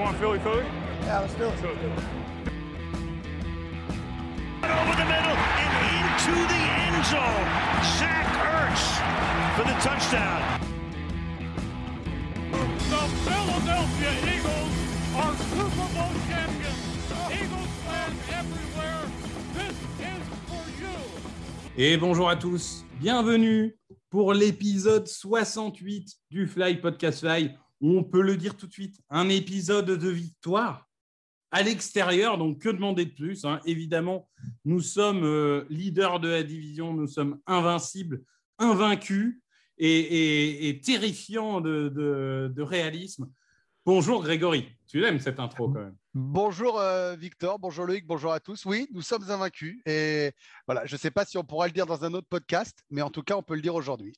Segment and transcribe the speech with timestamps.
[0.00, 0.64] want Philly Philly?
[1.02, 1.52] Yeah, let's do it.
[4.64, 7.48] Over the middle and into the end zone.
[7.98, 8.84] Zach Ertz
[9.56, 10.40] for the touchdown.
[12.90, 14.74] The Philadelphia Eagles
[15.16, 16.82] are Super Bowl champions.
[17.30, 19.02] Eagles fans everywhere,
[19.54, 20.96] this is for you.
[21.76, 23.76] Et bonjour à tous, bienvenue
[24.08, 27.54] pour l'épisode 68 du Fly Podcast Fly.
[27.80, 30.86] On peut le dire tout de suite, un épisode de victoire
[31.50, 33.60] à l'extérieur, donc que demander de plus hein?
[33.66, 34.28] Évidemment,
[34.64, 38.22] nous sommes euh, leaders de la division, nous sommes invincibles,
[38.58, 39.40] invaincus
[39.78, 43.28] et, et- et terrifiants de, de- de réalisme.
[43.86, 48.38] Bonjour Grégory, tu l'aimes cette intro quand même Bonjour euh, Victor, bonjour Loïc, bonjour à
[48.40, 48.64] tous.
[48.66, 49.80] Oui, nous sommes invaincus.
[49.86, 50.32] Et
[50.66, 53.00] voilà, je ne sais pas si on pourra le dire dans un autre podcast, mais
[53.00, 54.12] en tout cas, on peut le dire aujourd'hui.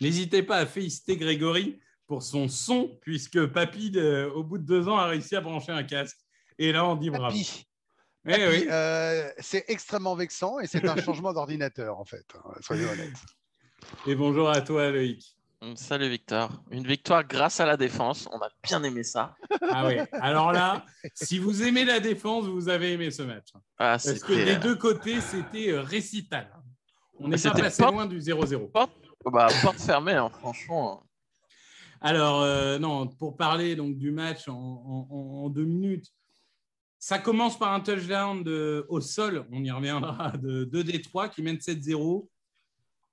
[0.00, 4.88] N'hésitez pas à féliciter Grégory pour son son, puisque Papy, de- au bout de deux
[4.88, 6.18] ans, a réussi à brancher un casque.
[6.58, 7.26] Et là, on dit bravo.
[7.26, 7.66] Papy,
[8.26, 8.66] Eh Papy, oui.
[8.70, 12.24] euh, c'est extrêmement vexant et c'est un changement d'ordinateur en fait.
[12.34, 13.12] hein, Soyons honnêtes.
[14.06, 15.36] Et bonjour à toi, Loïc.
[15.74, 16.50] Salut Victor.
[16.70, 18.28] Une victoire grâce à la défense.
[18.30, 19.34] On a bien aimé ça.
[19.70, 19.96] Ah oui.
[20.12, 23.48] Alors là, si vous aimez la défense, vous avez aimé ce match.
[23.78, 26.52] Ah, Parce que des euh, deux côtés, c'était euh, récital.
[27.18, 28.70] On n'est pas passé pas- loin du 0-0.
[28.72, 31.02] bah, porte fermée, hein, franchement.
[32.00, 36.12] Alors, euh, non, pour parler donc, du match en, deux minutes,
[36.98, 38.46] ça commence par un touchdown
[38.88, 42.28] au sol, on y reviendra, de, de Détroit qui mène 7-0.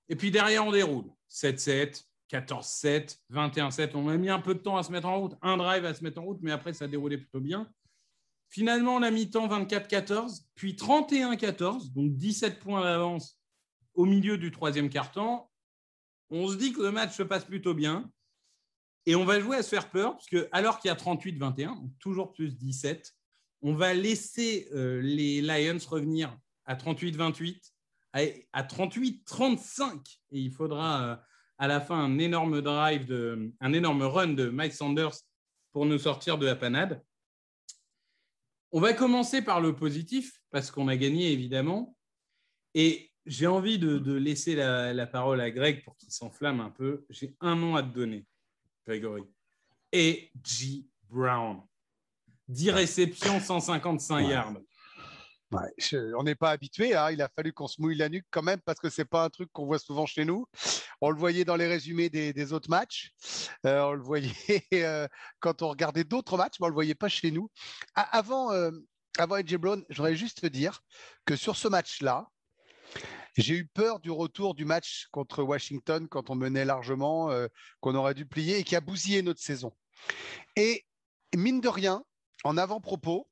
[0.10, 1.12] Et puis derrière, on déroule.
[1.30, 3.92] 7-7, 14-7, 21-7.
[3.96, 5.94] On a mis un peu de temps à se mettre en route, un drive à
[5.94, 7.70] se mettre en route, mais après, ça déroulait plutôt bien.
[8.50, 13.40] Finalement, on a mis temps 24-14, puis 31-14, donc 17 points d'avance
[13.96, 15.50] au milieu du troisième quart-temps.
[16.30, 18.12] On se dit que le match se passe plutôt bien.
[19.06, 21.82] Et on va jouer à se faire peur, parce que alors qu'il y a 38-21,
[21.82, 23.14] donc toujours plus 17,
[23.62, 27.72] on va laisser euh, les Lions revenir à 38-28,
[28.14, 28.20] à,
[28.54, 30.20] à 38-35.
[30.32, 31.16] Et il faudra euh,
[31.58, 35.16] à la fin un énorme drive, un énorme run de Mike Sanders
[35.72, 37.04] pour nous sortir de la panade.
[38.72, 41.98] On va commencer par le positif, parce qu'on a gagné évidemment.
[42.74, 46.72] Et j'ai envie de, de laisser la, la parole à Greg pour qu'il s'enflamme un
[46.72, 47.06] peu.
[47.10, 48.26] J'ai un nom à te donner.
[48.88, 49.24] Grégory.
[49.92, 50.86] Et G.
[51.10, 51.62] Brown.
[52.48, 54.32] 10 réceptions, 155 Ouais.
[54.32, 54.54] yards.
[55.52, 56.96] Ouais, je- on n'est pas habitué.
[56.96, 59.24] hein, Il a fallu qu'on se mouille la nuque quand même parce que c'est pas
[59.24, 60.48] un truc qu'on voit souvent chez nous.
[61.00, 63.12] On le voyait dans les résumés des, des autres matchs.
[63.66, 64.32] Euh, on le voyait
[64.74, 65.08] euh,
[65.40, 67.52] quand on regardait d'autres matchs, mais on le voyait pas chez nous.
[67.94, 68.72] A- avant, euh,
[69.20, 70.82] avant AJ Brown, je voudrais juste te dire
[71.26, 72.28] que sur ce match-là,
[73.42, 77.48] j'ai eu peur du retour du match contre Washington quand on menait largement, euh,
[77.80, 79.74] qu'on aurait dû plier et qui a bousillé notre saison.
[80.56, 80.86] Et
[81.36, 82.04] mine de rien,
[82.44, 83.28] en avant-propos,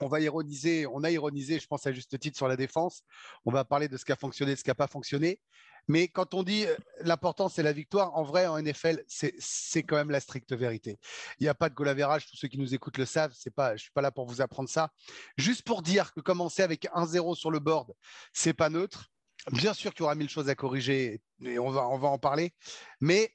[0.00, 3.02] on va ironiser, on a ironisé, je pense à juste titre sur la défense.
[3.44, 5.40] On va parler de ce qui a fonctionné, de ce qui n'a pas fonctionné.
[5.88, 9.96] Mais quand on dit euh, l'important, c'est la victoire, en vrai, en NFL, c'est quand
[9.96, 10.98] même la stricte vérité.
[11.38, 13.32] Il n'y a pas de goal average, tous ceux qui nous écoutent le savent.
[13.54, 14.90] Pas, je ne suis pas là pour vous apprendre ça.
[15.36, 17.92] Juste pour dire que commencer avec 1-0 sur le board,
[18.32, 19.10] c'est pas neutre.
[19.52, 22.18] Bien sûr qu'il y aura mille choses à corriger et on va, on va en
[22.18, 22.52] parler.
[23.00, 23.32] Mais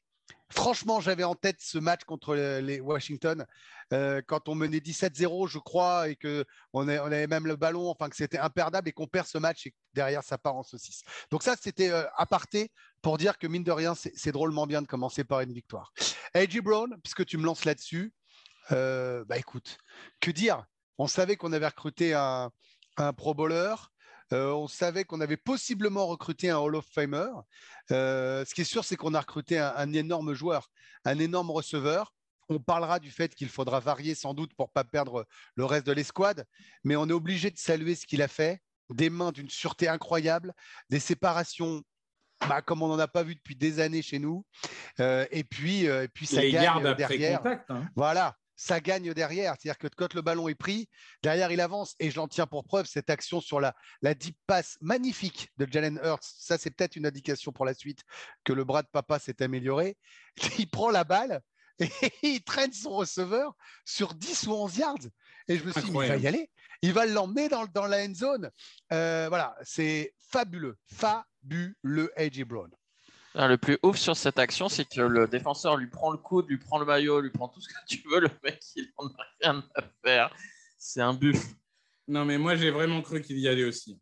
[0.51, 3.45] franchement, j'avais en tête ce match contre les Washington
[3.93, 8.09] euh, quand on menait 17-0, je crois, et que on, avait même le ballon, enfin
[8.09, 11.01] que c'était imperdable et qu'on perd ce match et derrière ça part en saucisse.
[11.29, 14.81] Donc ça, c'était euh, aparté pour dire que mine de rien, c'est c'est drôlement bien
[14.81, 15.91] de commencer par une victoire.
[16.33, 18.13] AJ Brown, puisque tu me lances là-dessus,
[18.71, 19.77] euh, bah écoute,
[20.19, 20.63] que dire?
[20.97, 22.51] On savait qu'on avait recruté un,
[22.97, 23.73] un Pro Bowler.
[24.33, 27.27] Euh, on savait qu'on avait possiblement recruté un Hall of Famer.
[27.91, 30.69] Euh, ce qui est sûr, c'est qu'on a recruté un, un énorme joueur,
[31.05, 32.13] un énorme receveur.
[32.49, 35.25] On parlera du fait qu'il faudra varier sans doute pour pas perdre
[35.55, 36.45] le reste de l'escouade,
[36.83, 38.61] mais on est obligé de saluer ce qu'il a fait.
[38.89, 40.53] Des mains d'une sûreté incroyable,
[40.89, 41.81] des séparations
[42.49, 44.45] bah, comme on n'en a pas vu depuis des années chez nous.
[44.99, 47.37] Euh, et puis, euh, et puis ça les gagne gardes après derrière.
[47.41, 47.71] contact.
[47.71, 47.87] hein.
[47.95, 49.55] Voilà, ça gagne derrière.
[49.57, 50.87] C'est-à-dire que quand le ballon est pris,
[51.23, 51.95] derrière il avance.
[51.99, 55.99] Et j'en tiens pour preuve cette action sur la, la deep pass magnifique de Jalen
[56.03, 56.23] Hurts.
[56.23, 58.03] Ça, c'est peut-être une indication pour la suite
[58.43, 59.97] que le bras de papa s'est amélioré.
[60.59, 61.41] Il prend la balle
[61.79, 61.89] et
[62.21, 63.55] il traîne son receveur
[63.85, 65.07] sur 10 ou 11 yards.
[65.47, 66.51] Et je me suis dit, mais il va y aller.
[66.83, 68.51] Il va l'emmener dans, dans la end zone.
[68.93, 70.77] Euh, voilà, c'est fabuleux.
[70.85, 72.69] Fabuleux, AJ Brown.
[73.35, 76.57] Le plus ouf sur cette action, c'est que le défenseur lui prend le coude, lui
[76.57, 78.19] prend le maillot, lui prend tout ce que tu veux.
[78.19, 80.35] Le mec, il en a rien à faire.
[80.77, 81.41] C'est un buff.
[82.07, 83.99] Non, mais moi, j'ai vraiment cru qu'il y allait aussi.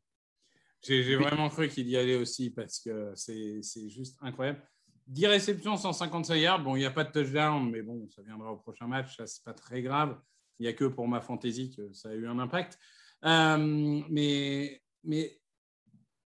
[0.81, 4.61] J'ai vraiment cru qu'il y allait aussi parce que c'est c'est juste incroyable.
[5.07, 6.63] 10 réceptions, 155 yards.
[6.63, 9.17] Bon, il n'y a pas de touchdown, mais bon, ça viendra au prochain match.
[9.17, 10.17] Ça, c'est pas très grave.
[10.59, 12.77] Il n'y a que pour ma fantaisie que ça a eu un impact.
[13.25, 15.38] Euh, mais, mais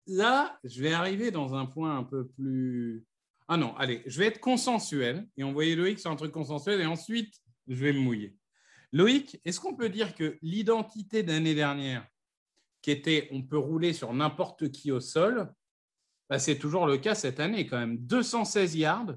[0.07, 3.05] là, je vais arriver dans un point un peu plus.
[3.47, 6.85] Ah non, allez, je vais être consensuel et envoyer Loïc sur un truc consensuel et
[6.85, 7.33] ensuite,
[7.67, 8.35] je vais me mouiller.
[8.91, 12.07] Loïc, est-ce qu'on peut dire que l'identité d'année dernière,
[12.81, 15.53] qui était on peut rouler sur n'importe qui au sol,
[16.29, 17.97] bah, c'est toujours le cas cette année quand même.
[17.97, 19.15] 216 yards,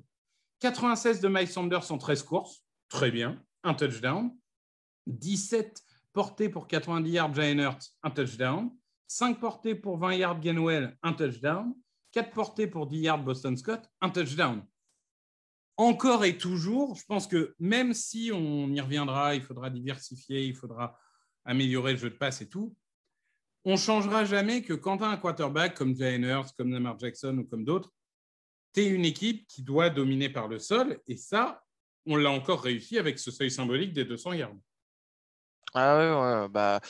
[0.60, 4.36] 96 de Mike Sanders en 13 courses, très bien, un touchdown.
[5.06, 5.82] 17
[6.12, 8.70] portées pour 90 yards Jalen Hurts, un touchdown.
[9.10, 11.74] 5 portées pour 20 yards Gainwell, un touchdown.
[12.12, 14.64] 4 portées pour 10 yards Boston Scott, un touchdown.
[15.76, 20.54] Encore et toujours, je pense que même si on y reviendra, il faudra diversifier, il
[20.54, 20.96] faudra
[21.44, 22.76] améliorer le jeu de passe et tout,
[23.64, 26.96] on ne changera jamais que quand tu as un quarterback comme Jalen Hurts, comme Lamar
[26.96, 27.92] Jackson ou comme d'autres,
[28.72, 31.00] tu es une équipe qui doit dominer par le sol.
[31.08, 31.64] Et ça,
[32.06, 34.56] on l'a encore réussi avec ce seuil symbolique des 200 yards.
[35.74, 36.80] Ah ouais, bah,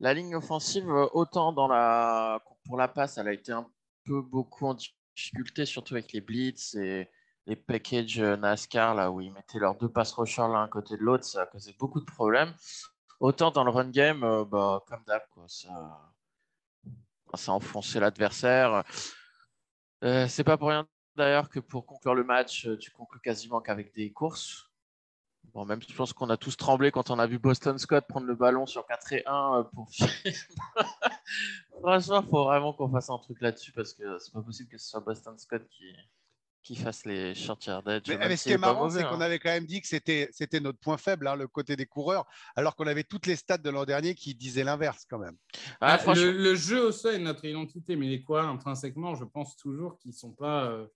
[0.00, 3.66] la ligne offensive, autant pour la passe, elle a été un
[4.04, 4.76] peu beaucoup en
[5.16, 7.08] difficulté, surtout avec les blitz et
[7.46, 11.02] les packages NASCAR, là où ils mettaient leurs deux passes rushers l'un à côté de
[11.02, 12.54] l'autre, ça a causé beaucoup de problèmes.
[13.20, 16.12] Autant dans le run game, euh, bah, comme d'hab, ça,
[17.34, 18.84] ça a enfoncé l'adversaire.
[20.04, 20.86] Euh, c'est pas pour rien
[21.16, 24.67] d'ailleurs que pour conclure le match, euh, tu conclus quasiment qu'avec des courses.
[25.58, 28.28] Bon, même je pense qu'on a tous tremblé quand on a vu Boston Scott prendre
[28.28, 29.90] le ballon sur 4 et 1 euh, pour
[31.82, 34.78] Franchement, il faut vraiment qu'on fasse un truc là-dessus parce que c'est pas possible que
[34.78, 35.92] ce soit Boston Scott qui,
[36.62, 38.02] qui fasse les short yardage.
[38.06, 39.20] Mais, ce qui est marrant, c'est qu'on hein.
[39.20, 42.24] avait quand même dit que c'était, c'était notre point faible, hein, le côté des coureurs,
[42.54, 45.36] alors qu'on avait toutes les stats de l'an dernier qui disaient l'inverse quand même.
[45.80, 49.56] Ah, bah, le, jeu au sol est notre identité, mais les quoi intrinsèquement, je pense
[49.56, 50.66] toujours qu'ils ne sont pas.
[50.66, 50.86] Euh,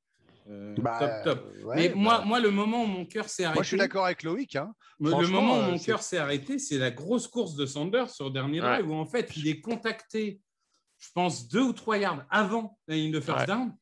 [0.48, 1.54] euh, bah, top top.
[1.74, 2.24] mais moi, bah.
[2.24, 3.56] moi, le moment où mon cœur s'est arrêté.
[3.56, 4.56] Moi, je suis d'accord avec Loïc.
[4.56, 4.74] Hein.
[5.00, 8.26] Le moment où euh, mon cœur s'est arrêté, c'est la grosse course de Sanders sur
[8.26, 10.40] le dernier drive où en fait il est contacté,
[10.98, 13.72] je pense, deux ou trois yards avant la ligne de first down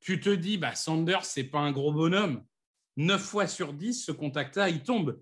[0.00, 2.44] tu te dis, bah, Sanders, c'est pas un gros bonhomme.
[2.96, 5.20] 9 fois sur 10, ce contact-là, il tombe.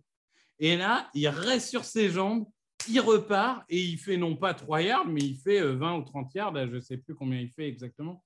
[0.59, 2.47] Et là, il reste sur ses jambes,
[2.89, 6.03] il repart et il fait non pas 3 yards, mais il fait 20 euh, ou
[6.03, 6.67] 30 yards.
[6.69, 8.23] Je ne sais plus combien il fait exactement.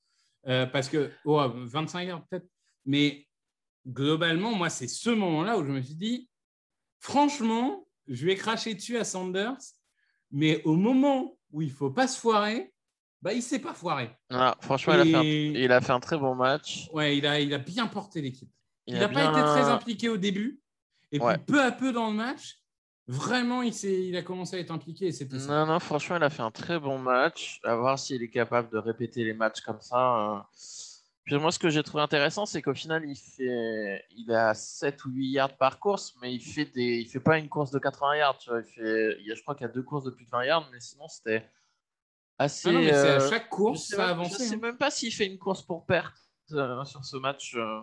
[0.46, 2.46] Euh, parce que, oh, 25 yards peut-être.
[2.85, 3.27] Mais
[3.87, 6.29] globalement, moi, c'est ce moment-là où je me suis dit,
[6.99, 9.59] franchement, je vais cracher dessus à Sanders,
[10.31, 12.73] mais au moment où il ne faut pas se foirer,
[13.23, 14.11] bah, il s'est pas foiré.
[14.31, 16.88] Ah, franchement, il, a fait un, il, a fait un, très bon match.
[16.93, 18.50] Ouais, il a, il a bien porté l'équipe.
[18.87, 20.61] Il n'a pas été très impliqué au début.
[21.12, 22.61] Et puis, peu à peu dans le match,
[23.06, 25.12] vraiment, il, il a commencé à être impliqué.
[25.12, 27.61] C'était non, non, franchement, il a fait un très bon match.
[27.65, 29.99] À voir s'il est capable de répéter les matchs comme ça.
[29.99, 30.47] Hein.
[31.25, 35.05] Puis moi, ce que j'ai trouvé intéressant, c'est qu'au final, il fait, il a 7
[35.05, 37.78] ou 8 yards par course, mais il fait des, il fait pas une course de
[37.78, 38.38] 80 yards.
[38.38, 38.61] Tu vois.
[38.61, 40.31] Il fait, il y a, je crois qu'il y a deux courses de plus de
[40.31, 41.46] 20 yards, mais sinon, c'était
[42.38, 42.70] assez.
[42.70, 44.44] c'est à euh, chaque course, ça a avancé.
[44.44, 44.61] Je sais hein.
[44.62, 46.17] même pas s'il fait une course pour perte
[46.52, 47.55] euh, sur ce match.
[47.55, 47.81] Euh.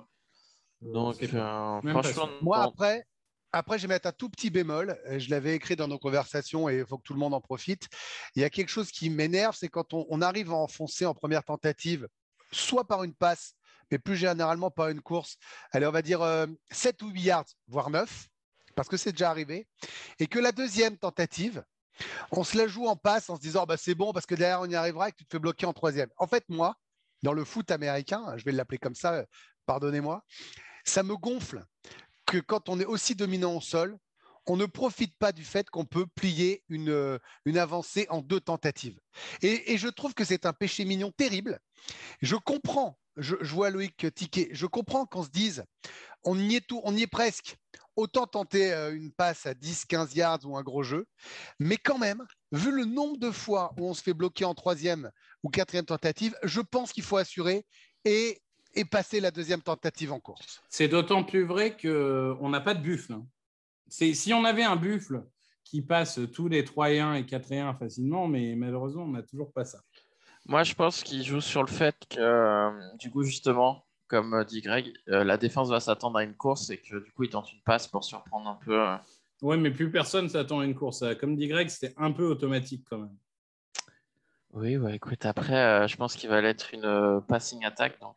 [0.81, 3.05] Donc, franchement, moi après.
[3.53, 4.99] Après, je vais mettre un tout petit bémol.
[5.09, 7.87] Je l'avais écrit dans nos conversations et il faut que tout le monde en profite.
[8.35, 11.43] Il y a quelque chose qui m'énerve, c'est quand on, arrive à enfoncer en première
[11.45, 12.07] tentative,
[12.51, 13.55] soit par une passe,
[13.91, 15.37] mais plus généralement par une course.
[15.71, 16.21] Allez, on va dire
[16.71, 18.27] 7 ou 8 yards, voire 9,
[18.75, 19.67] parce que c'est déjà arrivé.
[20.19, 21.63] Et que la deuxième tentative,
[22.31, 24.61] on se la joue en passe en se disant bah, c'est bon parce que derrière
[24.61, 26.09] on y arrivera et que tu te fais bloquer en troisième.
[26.17, 26.75] En fait, moi,
[27.23, 29.25] dans le foot américain, je vais l'appeler comme ça,
[29.65, 30.23] pardonnez-moi,
[30.83, 31.65] ça me gonfle
[32.25, 33.97] que quand on est aussi dominant au sol,
[34.47, 38.99] on ne profite pas du fait qu'on peut plier une, une, avancée en deux tentatives.
[39.41, 41.59] Et, je trouve que c'est un péché mignon terrible.
[42.21, 45.65] Je comprends, je, vois Loïc tiquer, je comprends qu'on se dise,
[46.23, 47.57] on y est tout, on y est presque
[47.97, 51.07] autant tenter euh, une passe à 10-15 yards ou un gros jeu.
[51.59, 55.11] Mais quand même, vu le nombre de fois où on se fait bloquer en troisième
[55.43, 57.65] ou quatrième tentative, je pense qu'il faut assurer
[58.05, 58.39] et,
[58.91, 60.61] passer la deuxième tentative en course.
[60.69, 63.13] C'est d'autant plus vrai qu'on n'a pas de buffle.
[63.13, 63.25] Hein.
[63.89, 65.23] Si on avait un buffle
[65.63, 69.11] qui passe tous les 3 et 1 et 4 et 1 facilement, mais malheureusement, on
[69.11, 69.79] n'a toujours pas ça.
[70.47, 74.45] Moi, je pense qu'il joue sur le fait que, euh, du coup, justement, comme euh,
[74.45, 77.29] dit Greg, euh, la défense va s'attendre à une course et que du coup, il
[77.29, 78.81] tente une passe pour surprendre un peu.
[79.41, 81.03] Oui, mais plus personne s'attend à une course.
[81.19, 83.17] Comme dit Greg, c'était un peu automatique quand même.
[84.53, 87.99] Oui, ouais, écoute, après, je pense qu'il va être une passing attack.
[87.99, 88.15] Donc,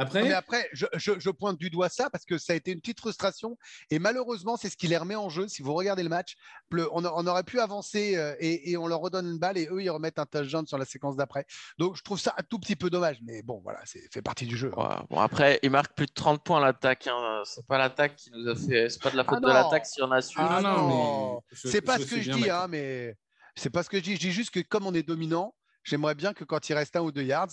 [0.00, 2.70] Après, Mais après, je, je- je pointe du doigt ça parce que ça a été
[2.70, 3.58] une petite frustration.
[3.90, 5.48] Et malheureusement, c'est ce qui les remet en jeu.
[5.48, 6.36] Si vous regardez le match,
[6.70, 9.82] le- on, aurait pu avancer euh, et, et on leur redonne une balle et eux,
[9.82, 11.46] ils remettent un touchdown sur la séquence d'après.
[11.78, 13.18] Donc, je trouve ça un tout petit peu dommage.
[13.24, 14.70] Mais bon, voilà, c'est fait partie du jeu.
[14.76, 17.08] Ouais, Bon, après, il marque plus de 30 points à l'attaque.
[17.08, 17.42] Hein.
[17.44, 18.88] C'est pas l'attaque qui nous a fait.
[18.90, 19.52] C'est pas de la Ah faute de non.
[19.52, 20.36] l'attaque si on a su.
[20.38, 23.16] Ah non, non, c'est pas je ce que je dis, hein, mais
[23.56, 24.14] c'est pas ce que je dis.
[24.14, 27.00] Je dis juste que comme on est dominant, j'aimerais bien que quand il reste un
[27.00, 27.48] ou deux yards,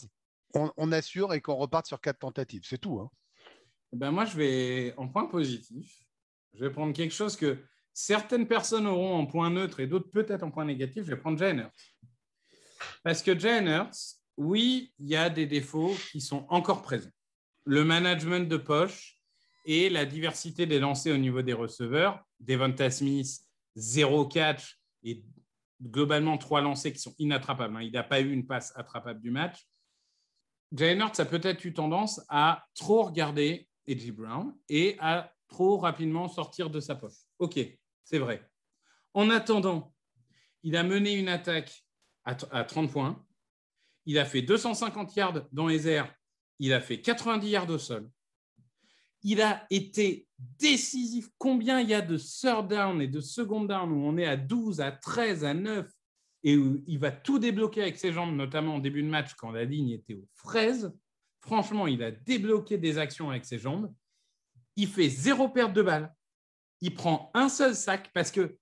[0.56, 2.64] on, assure et qu'on reparte sur quatre tentatives.
[2.66, 3.00] C'est tout.
[3.00, 3.10] hein.
[3.94, 6.04] Eh ben moi, je vais en point positif.
[6.54, 7.58] Je vais prendre quelque chose que
[7.94, 11.04] certaines personnes auront en point neutre et d'autres peut-être en point négatif.
[11.06, 11.72] Je vais prendre Hurts.
[13.04, 17.10] Parce que Hurts, oui, il y a des défauts qui sont encore présents.
[17.66, 19.20] Le management de poche
[19.66, 22.24] et la diversité des lancers au niveau des receveurs.
[22.40, 23.40] Devonta Smith,
[23.76, 25.24] zéro catch et
[25.82, 27.76] globalement trois lancers qui sont inattrapables.
[27.76, 27.82] hein.
[27.82, 29.66] Il n'a pas eu une passe attrapable du match.
[30.72, 34.12] Jalen Hurts a peut-être eu tendance à trop regarder A.J.
[34.12, 37.18] Brown et à trop rapidement sortir de sa poche.
[37.40, 37.60] Ok,
[38.04, 38.48] c'est vrai.
[39.14, 39.94] En attendant,
[40.64, 41.86] il a mené une attaque
[42.26, 43.24] à, à 30 points.
[44.06, 46.14] Il a fait 250 yards dans les airs.
[46.60, 48.10] Il a fait 90 yards au sol.
[49.24, 51.30] Il a été décisif.
[51.38, 54.38] Combien il y a de third down et de second down où on est à
[54.38, 55.88] 12, à 13, à 9
[56.46, 59.50] et où il va tout débloquer avec ses jambes, notamment en début de match quand
[59.50, 60.96] la ligne était aux fraises.
[61.42, 63.92] Franchement, il a débloqué des actions avec ses jambes.
[64.76, 66.14] Il fait zéro perte de balle.
[66.82, 68.58] Il prend un seul sac parce que,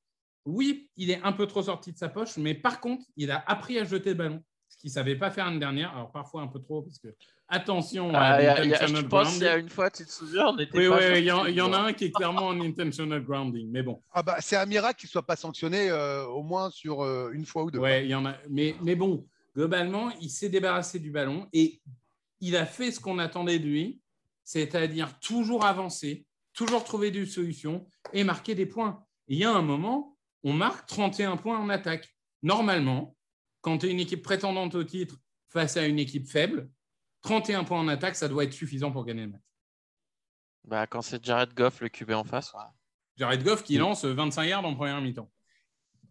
[0.46, 3.44] oui, il est un peu trop sorti de sa poche, mais par contre, il a
[3.48, 5.94] appris à jeter le ballon, ce qu'il ne savait pas faire l'année dernière.
[5.94, 7.14] Alors, parfois un peu trop, parce que,
[7.48, 9.50] attention, Ah, à il y a- il y a- l'intentional je pense qu'il y a
[9.52, 9.64] grounding.
[9.64, 11.66] une fois, tu te souviens, on était Oui, pas oui, il y, en- y a
[11.66, 14.02] un qui est clairement en intentional grounding, mais bon.
[14.12, 17.32] Ah bah, c'est un miracle qu'il ne soit pas sanctionné euh, au moins sur euh,
[17.34, 17.80] une fois ou deux.
[17.80, 18.36] Ouais, il y en a.
[18.50, 21.82] Mais, mais bon, globalement, il s'est débarrassé du ballon et
[22.42, 24.00] il a fait ce qu'on attendait de lui,
[24.44, 29.04] c'est-à-dire toujours avancer, toujours trouver des solutions et marquer des points.
[29.28, 32.10] Et il y a un moment, on marque 31 points en attaque.
[32.42, 33.16] Normalement,
[33.62, 35.16] quand tu es une équipe prétendante au titre
[35.48, 36.70] face à une équipe faible,
[37.24, 39.42] 31 points en attaque, ça doit être suffisant pour gagner le match.
[40.66, 42.54] Bah, quand c'est Jared Goff, le QB en face.
[42.54, 42.60] ouais.
[43.18, 45.30] Jared Goff qui lance 25 yards en première mi-temps.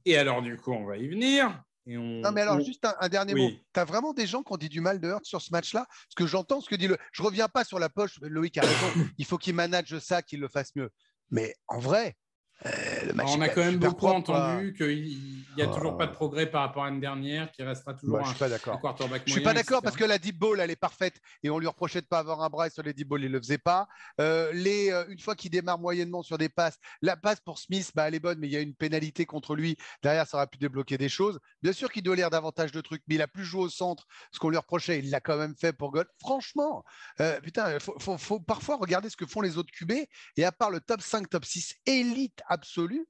[0.05, 1.63] Et alors, du coup, on va y venir.
[1.87, 3.43] Et on, Non, mais alors, on- juste un, un dernier Oui.
[3.43, 3.59] mot.
[3.75, 5.85] Tu as vraiment des gens qui ont dit du mal de Hurt sur ce match-là?
[5.89, 6.97] Parce que j'entends ce que dit le.
[7.13, 8.73] Je reviens pas sur la poche, Loïc a raison.
[9.19, 10.91] il faut qu'il manage ça, qu'il le fasse mieux.
[11.31, 12.17] Mais en vrai,
[12.65, 16.07] le match Alors, on a quand même beaucoup propre, entendu qu'il n'y a toujours pas
[16.07, 18.73] de progrès par rapport à l'année dernière, qu'il restera toujours Moi, je un, suis pas
[18.73, 21.51] un quarterback Je suis pas d'accord parce que la deep ball, elle est parfaite et
[21.51, 23.39] on lui reprochait de pas avoir un bras et sur les deep balls, il le
[23.39, 23.89] faisait pas.
[24.21, 27.91] Euh, les, euh, une fois qu'il démarre moyennement sur des passes, la passe pour Smith,
[27.95, 29.77] bah, elle est bonne, mais il y a une pénalité contre lui.
[30.03, 31.41] Derrière, ça aurait pu débloquer des choses.
[31.63, 34.07] Bien sûr qu'il doit lire davantage de trucs, mais il a plus joué au centre,
[34.31, 36.09] ce qu'on lui reprochait, il l'a quand même fait pour Gold.
[36.21, 36.85] Franchement,
[37.21, 39.93] euh, putain, faut, faut, faut parfois regarder ce que font les autres QB
[40.37, 43.05] et à part le top 5, top 6 élite absolue.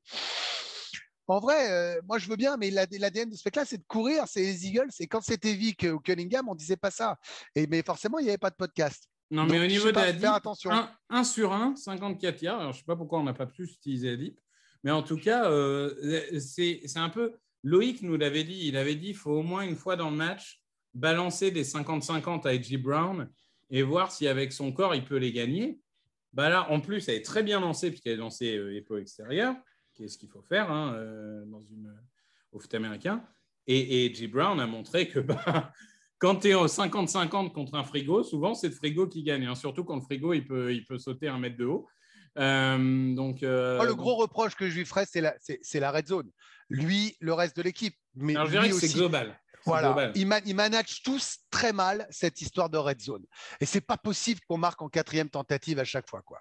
[1.28, 3.84] En vrai, euh, moi je veux bien, mais l'AD- l'ADN de ce mec-là, c'est de
[3.86, 4.90] courir, c'est les Eagles.
[4.98, 7.16] Et quand c'était Vic ou Cunningham, on disait pas ça.
[7.54, 9.08] Et, mais forcément, il n'y avait pas de podcast.
[9.30, 10.70] Non, Donc, mais au niveau de la faire attention.
[11.08, 12.60] 1, sur 1, 54 yards.
[12.60, 14.38] Alors, je ne sais pas pourquoi on n'a pas plus utilisé la deep.
[14.84, 15.94] Mais en tout cas, euh,
[16.40, 17.32] c'est c'est un peu.
[17.62, 18.66] Loïc nous l'avait dit.
[18.66, 20.60] Il avait dit il faut au moins une fois dans le match
[20.92, 23.30] balancer des 50-50 à Edgy Brown
[23.70, 25.78] et voir si avec son corps, il peut les gagner.
[26.32, 29.54] Bah là, en plus, elle est très bien lancée puisqu'elle est lancée euh, épaule extérieure,
[29.94, 31.94] qui est ce qu'il faut faire hein, euh, dans une,
[32.52, 33.22] au foot américain.
[33.66, 34.26] Et, et J.
[34.28, 35.72] Brown a montré que bah,
[36.18, 39.54] quand tu es au 50-50 contre un frigo, souvent c'est le frigo qui gagne, hein,
[39.54, 41.86] surtout quand le frigo il peut, il peut sauter un mètre de haut.
[42.38, 45.58] Euh, donc, euh, Moi, le donc- gros reproche que je lui ferais, c'est la, c'est-
[45.62, 46.30] c'est la red zone.
[46.70, 47.94] Lui, le reste de l'équipe.
[48.14, 49.38] Mais alors, je dirais lui que c'est global.
[49.64, 53.24] Voilà, ils, ma- ils managent tous très mal cette histoire de red zone.
[53.60, 56.22] Et c'est pas possible qu'on marque en quatrième tentative à chaque fois.
[56.22, 56.40] Quoi.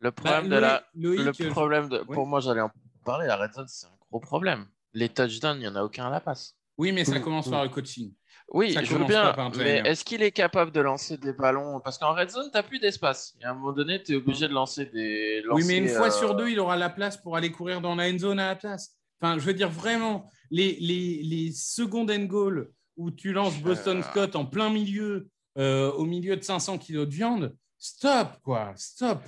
[0.00, 0.84] Le Bah, problème de la.
[0.94, 1.98] Loïc, le problème de.
[2.08, 2.14] oui.
[2.14, 2.70] Pour moi, j'allais en
[3.04, 3.26] parler.
[3.26, 4.66] La red zone, c'est un gros problème.
[4.94, 6.54] Les touchdowns, il n'y en a aucun à la passe.
[6.78, 7.50] Oui, mais ça Mm, commence mm.
[7.50, 8.12] par le coaching.
[8.48, 11.80] Oui, Ça je veux bien, mais est-ce qu'il est capable de lancer des ballons?
[11.80, 13.34] Parce qu'en red zone, tu n'as plus d'espace.
[13.40, 15.42] Et à un moment donné, tu es obligé de lancer des.
[15.52, 17.80] oui, mais une lancer, fois euh, sur deux, il aura la place pour aller courir
[17.80, 18.94] dans la end zone à la place.
[19.22, 23.98] Enfin, je veux dire, vraiment, les, les, les secondes and goal où tu lances Boston
[23.98, 24.02] Euh.
[24.02, 29.22] Scott en plein milieu, euh, au milieu de 500 kilos de viande, stop, quoi, stop.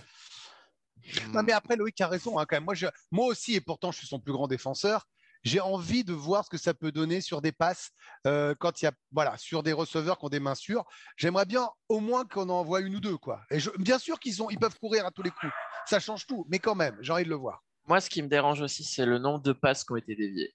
[1.33, 2.39] Non, mais après, Loïc a raison.
[2.39, 2.65] hein, quand même.
[2.65, 5.07] Moi, je- moi aussi, et pourtant, je suis son plus grand défenseur.
[5.45, 7.91] J'ai envie de voir ce que ça peut donner sur des passes
[8.27, 10.85] euh, quand il y a, voilà, sur des receveurs qui ont des mains sûres.
[11.19, 13.43] J'aimerais bien au moins qu'on en voit une ou deux, quoi.
[13.51, 15.53] Et je- bien sûr qu'ils ont, ils peuvent courir à tous les coups.
[15.87, 17.63] Ça change tout, mais quand même, j'ai envie de le voir.
[17.87, 20.55] Moi, ce qui me dérange aussi, c'est le nombre de passes qui ont été déviées.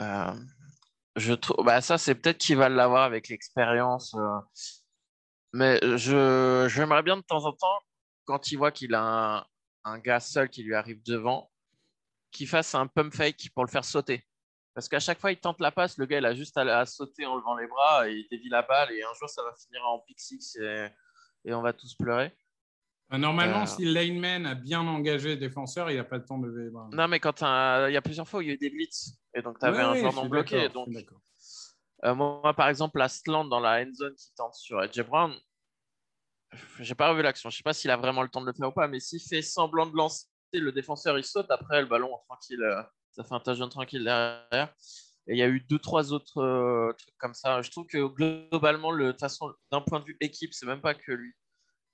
[0.00, 0.32] Euh,
[1.16, 4.14] je trouve, bah, ça, c'est peut-être qu'il va l'avoir avec l'expérience.
[4.14, 4.38] euh,
[5.52, 7.78] Mais je j'aimerais bien de temps en temps,
[8.24, 9.02] quand il voit qu'il a
[9.38, 9.46] un,
[9.84, 11.50] un gars seul qui lui arrive devant,
[12.32, 14.26] qu'il fasse un pump fake pour le faire sauter.
[14.74, 16.86] Parce qu'à chaque fois, il tente la passe, le gars, il a juste à, à
[16.86, 18.90] sauter en levant les bras et il dévie la balle.
[18.90, 20.88] Et un jour, ça va finir en pick six et,
[21.44, 22.36] et on va tous pleurer.
[23.10, 23.66] Enfin, Normalement, Euh.
[23.66, 26.64] si le lineman a bien engagé le défenseur, il n'a pas le temps de lever
[26.64, 26.88] les bras.
[26.92, 29.12] Non, mais quand il y a plusieurs fois où il y a eu des blitz
[29.34, 30.68] et donc tu avais Ouais, un joueur non bloqué.
[30.70, 30.88] Donc,
[32.04, 35.34] euh, moi, par exemple, la slant dans la end zone qui tente sur AJ Brown,
[36.80, 37.50] j'ai pas revu l'action.
[37.50, 39.20] Je sais pas s'il a vraiment le temps de le faire ou pas, mais s'il
[39.20, 42.62] fait semblant de lancer, le défenseur il saute après le ballon tranquille.
[42.62, 44.72] euh, ça fait un touchdown tranquille derrière.
[45.26, 47.60] Et il y a eu deux, trois autres euh, trucs comme ça.
[47.62, 50.80] Je trouve que globalement, le- de toute façon, d'un point de vue équipe, c'est même
[50.82, 51.34] pas que lui.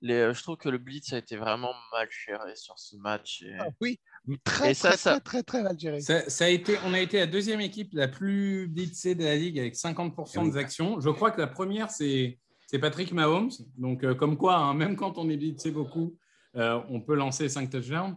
[0.01, 3.43] Les, euh, je trouve que le blitz a été vraiment mal géré sur ce match.
[3.43, 3.99] et- Ah oui,
[4.43, 6.01] très, Et ça, très, ça- très, très, très mal géré.
[6.01, 9.35] Ça, ça a été, on a été la deuxième équipe la plus blitzée de la
[9.35, 10.99] ligue avec 50% des actions.
[10.99, 13.51] Je crois que la première, c'est c'est Patrick Mahomes.
[13.77, 16.17] Donc, euh, comme quoi, hein, même quand on est blitzé beaucoup,
[16.55, 18.15] euh, on peut lancer 5 touchdowns.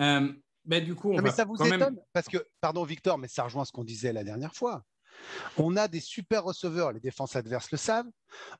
[0.00, 0.32] Euh,
[0.64, 2.00] ben, du coup, on Non, mais ça vous quand même- étonne?
[2.12, 4.82] Parce que, pardon Victor, mais ça rejoint ce qu'on disait la dernière fois.
[5.56, 8.08] On a des super receveurs, les défenses adverses le savent.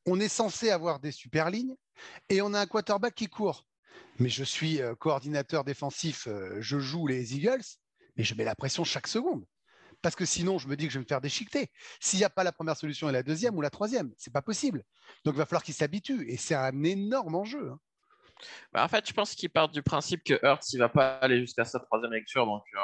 [0.06, 1.74] On est censé avoir des super lignes
[2.28, 3.66] et on a un quarterback qui court.
[4.18, 7.64] Mais je suis euh, coordinateur défensif, euh, je joue les Eagles,
[8.16, 9.44] mais je mets la pression chaque seconde.
[10.02, 11.70] Parce que sinon, je me dis que je vais me faire déchiqueter.
[12.00, 14.42] S'il n'y a pas la première solution et la deuxième ou la troisième, c'est pas
[14.42, 14.82] possible.
[15.24, 16.30] Donc, il va falloir qu'il s'habitue.
[16.30, 17.70] Et c'est un énorme enjeu.
[17.70, 17.78] hein.
[18.72, 21.40] Bah, en fait, je pense qu'ils partent du principe que Hurts, il va pas aller
[21.40, 22.80] jusqu'à sa troisième lecture, donc euh,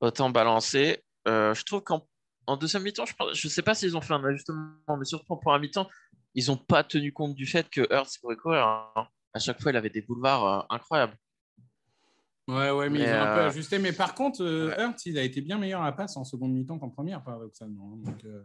[0.00, 1.04] autant balancer.
[1.28, 2.06] Euh, je trouve qu'en
[2.46, 5.36] en deuxième mi-temps, je ne sais pas s'ils ont fait un ajustement, mais surtout en
[5.36, 5.88] première mi-temps,
[6.34, 8.66] ils n'ont pas tenu compte du fait que Hurts pourrait courir.
[8.66, 9.06] hein.
[9.34, 11.16] À chaque fois, il avait des boulevards euh, incroyables.
[12.48, 13.78] Ouais, ouais, mais, Mais, ils ont un peu euh, ajusté.
[13.78, 14.82] Mais par contre, euh, ouais.
[14.82, 17.92] Hurts, il a été bien meilleur à la passe en seconde mi-temps qu'en première, paradoxalement.
[17.92, 18.10] hein.
[18.10, 18.42] Donc, euh,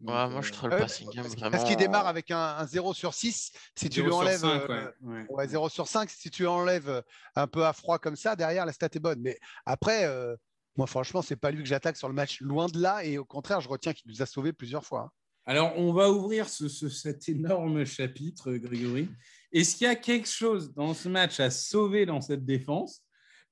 [0.00, 1.50] donc, Ouais, moi, je euh, trouve le Ouais, passing game parce, vraiment.
[1.50, 3.52] parce qu'il démarre avec un, un 0 sur 6.
[3.74, 4.40] Si tu 0 lui sur enlèves.
[4.40, 5.26] 5, euh, ouais, ouais.
[5.28, 7.02] Ouais, 0 sur 5, si tu enlèves euh,
[7.36, 9.20] un peu à froid comme ça, derrière, la stat est bonne.
[9.20, 10.34] Mais après, euh,
[10.76, 12.40] moi, franchement, c'est pas lui que j'attaque sur le match.
[12.40, 13.04] Loin de là.
[13.04, 15.00] Et au contraire, je retiens qu'il nous a sauvés plusieurs fois.
[15.02, 15.10] hein.
[15.46, 19.08] Alors, on va ouvrir ce- ce- cet énorme chapitre, Grégory.
[19.52, 23.02] Est-ce qu'il y a quelque chose dans ce match à sauver dans cette défense?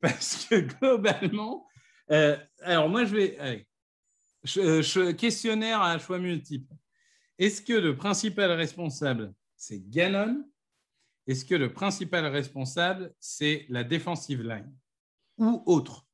[0.01, 1.67] Parce que globalement,
[2.13, 3.67] euh, alors moi, je vais.
[4.45, 6.73] je- questionnaire à choix multiples.
[7.39, 10.45] Est-ce que le principal responsable, c'est Gannon?
[11.27, 14.73] Est-ce que le principal responsable, c'est la defensive line?
[15.39, 16.07] Ou autre?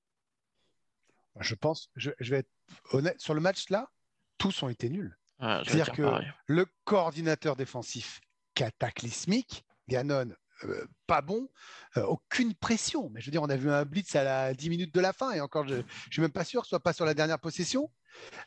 [1.40, 2.51] Je pense, je, je vais être
[2.92, 3.90] honnête, sur le match là,
[4.38, 5.16] tous ont été nuls.
[5.40, 6.33] Ouais, vais C'est-à-dire dire que pareil.
[6.47, 8.20] le coordinateur défensif
[8.55, 10.33] cataclysmique, Gannon,
[10.64, 11.49] euh, pas bon,
[11.97, 13.11] euh, aucune pression.
[13.11, 15.12] Mais je veux dire, on a vu un blitz à la 10 minutes de la
[15.12, 17.14] fin et encore, je ne suis même pas sûr que ce soit pas sur la
[17.14, 17.90] dernière possession.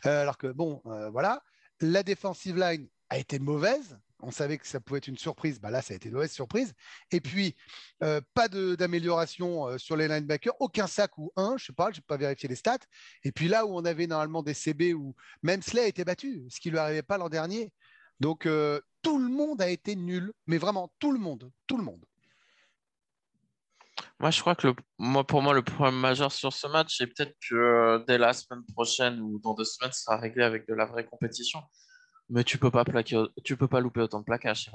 [0.05, 1.43] Euh, alors que, bon, voilà,
[1.81, 3.99] la defensive line a été mauvaise.
[4.21, 5.59] On savait que ça pouvait être une surprise.
[5.59, 6.73] Bah là, ça a été une mauvaise surprise.
[7.11, 7.55] Et puis,
[8.03, 11.97] euh, pas d'amélioration euh, sur les linebackers, aucun sac ou un, je sais pas, je
[11.97, 12.79] n'ai pas vérifié les stats.
[13.23, 16.43] Et puis là où on avait normalement des CB où même Slay a été battu,
[16.49, 17.71] ce qui lui arrivait pas l'an dernier.
[18.19, 21.83] Donc euh, tout le monde a été nul, mais vraiment tout le monde, tout le
[21.83, 22.03] monde.
[24.19, 27.07] Moi, je crois que le, moi, pour moi, le problème majeur sur ce match, c'est
[27.07, 30.67] peut-être que euh, dès la semaine prochaine ou dans deux semaines, ça sera réglé avec
[30.67, 31.59] de la vraie compétition.
[32.29, 34.69] Mais tu peux pas plaquer, tu peux pas louper autant de plaquages.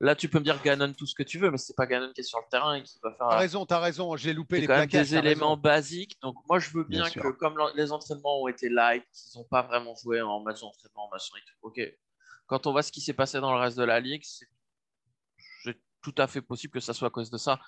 [0.00, 2.12] Là, tu peux me dire Gannon tout ce que tu veux, mais c'est pas Gannon
[2.14, 4.60] qui est sur le terrain et qui va faire T'as raison, t'as raison, j'ai loupé
[4.60, 5.08] les quand même plaquages.
[5.10, 5.60] des éléments raison.
[5.60, 6.16] basiques.
[6.22, 7.22] Donc, moi, je veux Bien bien, sûr.
[7.22, 11.08] que, comme les entraînements ont été light, qu'ils n'ont pas vraiment joué en match d'entraînement,
[11.10, 11.56] machin et tout.
[11.62, 11.80] Ok.
[12.46, 14.46] Quand on voit ce qui s'est passé dans le reste de la ligue, c'est
[16.00, 17.58] tout à fait possible que ça soit à cause de ça.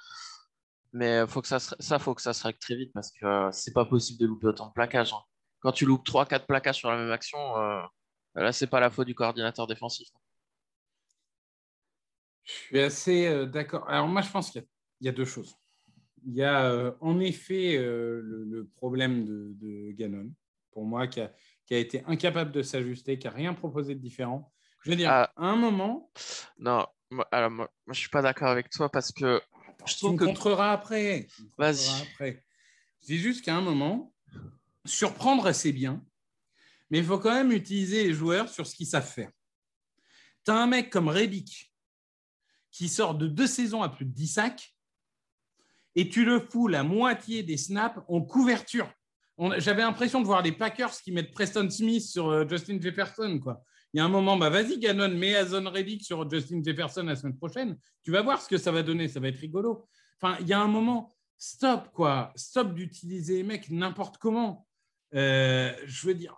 [0.93, 3.27] Mais faut que ça, se- ça, faut que ça se règle très vite parce que
[3.27, 5.12] euh, c'est pas possible de louper autant de plaquages.
[5.12, 5.23] hein.
[5.59, 7.83] Quand tu loupes 3-4 plaquages sur la même action, euh,
[8.35, 10.09] là, c'est pas la faute du coordinateur défensif.
[12.45, 13.88] Je suis assez euh, d'accord.
[13.88, 14.69] Alors moi, je pense qu'il y a-
[15.01, 15.57] il y, a deux choses.
[16.27, 20.31] Il y a euh, en effet euh, le, le problème de, de Gannon,
[20.73, 21.33] pour moi, qui a,
[21.64, 24.53] qui a été incapable de s'ajuster, qui n'a rien proposé de différent.
[24.83, 25.33] Je veux dire, Ah.
[25.37, 26.11] à un moment,
[26.59, 26.87] Non,
[27.31, 29.40] alors, moi, je suis pas d'accord avec toi parce que
[29.87, 31.27] je trouve me que contreras après.
[31.35, 32.03] tu contreras Vas-y.
[32.03, 32.45] après.
[33.03, 34.12] Je dis juste qu'à un moment,
[34.85, 36.05] surprendre, c'est bien,
[36.90, 39.31] mais il faut quand même utiliser les joueurs sur ce qu'ils savent faire.
[40.44, 41.72] Tu as un mec comme Rebic
[42.70, 44.74] qui sort de deux saisons à plus de 10 sacs
[45.94, 48.90] et tu le fous la moitié des snaps en couverture.
[49.57, 53.38] J'avais l'impression de voir les Packers qui mettent Preston Smith sur euh, Justin Jefferson.
[53.42, 53.62] Quoi.
[53.92, 57.16] Il y a un moment, bah vas-y, Gannon, mets Azon Reddick sur Justin Jefferson la
[57.16, 57.79] semaine prochaine.
[58.05, 59.09] Tu vas voir ce que ça va donner.
[59.09, 59.88] Ça va être rigolo.
[60.20, 62.33] Enfin, il y a un moment, stop, quoi.
[62.37, 64.66] Stop d'utiliser les mecs n'importe comment.
[65.14, 66.37] Euh, je veux dire,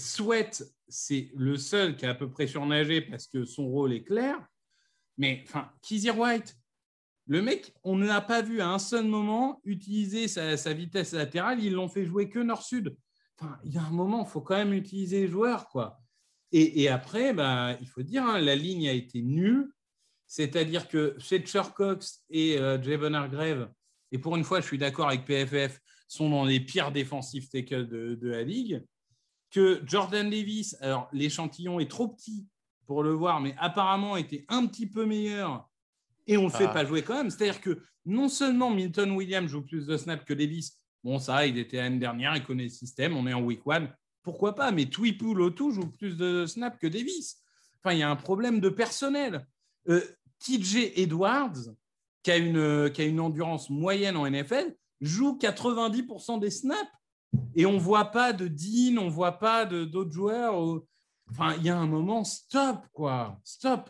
[0.00, 4.02] Sweat, c'est le seul qui a à peu près surnagé parce que son rôle est
[4.02, 4.40] clair.
[5.16, 6.56] Mais enfin, Kizir White,
[7.26, 11.62] le mec, on ne l'a pas vu à un seul moment utiliser sa, vitesse latérale.
[11.62, 12.96] Ils l'ont fait jouer que nord-sud.
[13.38, 16.00] Enfin, il y a un moment, il faut quand même utiliser les joueurs, quoi.
[16.52, 19.70] Et, après, bah, il faut dire, hein, la ligne a été nulle.
[20.26, 23.70] C'est-à-dire que Fletcher Cox et euh, Javon Hargrave,
[24.10, 28.18] et pour une fois, je suis d'accord avec PFF, sont dans les pires défensifs de
[28.28, 28.82] la ligue.
[29.50, 32.46] Que Jordan Davis, alors l'échantillon est trop petit
[32.86, 35.68] pour le voir, mais apparemment était un petit peu meilleur
[36.26, 36.72] et on ne le fait Ah.
[36.72, 37.30] pas jouer quand même.
[37.30, 41.58] C'est-à-dire que non seulement Milton Williams joue plus de snaps que Davis, bon, ça, il
[41.58, 44.86] était l'année dernière, il connaît le système, on est en week one, pourquoi pas, mais
[44.86, 47.42] Twipu Lotu joue plus de snaps que Davis.
[47.82, 49.46] Enfin, il y a un problème de personnel.
[49.88, 50.02] Euh,
[50.40, 51.56] TJ Edwards,
[52.22, 56.90] qui a, une, qui a une endurance moyenne en NFL, joue 90% des snaps.
[57.54, 60.56] Et on ne voit pas de Dean, on ne voit pas de- d'autres joueurs.
[60.56, 60.86] au-
[61.30, 63.38] Enfin, il y a un moment, stop, quoi.
[63.44, 63.88] Stop.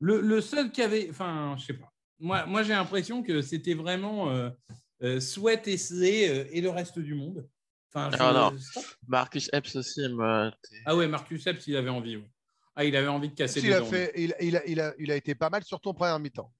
[0.00, 1.08] Le, le seul qui avait.
[1.10, 1.92] Enfin, je sais pas.
[2.20, 4.50] Moi, moi j'ai l'impression que c'était vraiment euh,
[5.02, 7.48] euh, Sweat et Slay euh, et le reste du monde.
[7.92, 8.58] Enfin, je- Ah, non.
[9.08, 10.50] Marcus Epps aussi, me-
[10.86, 12.16] Ah ouais, Marcus Epps, il avait envie.
[12.16, 12.30] ouais.
[12.76, 13.86] Ah, il avait envie de casser Il a, dents.
[13.86, 16.50] fait, il, il a, il, a, il a été pas mal, surtout en première mi-temps.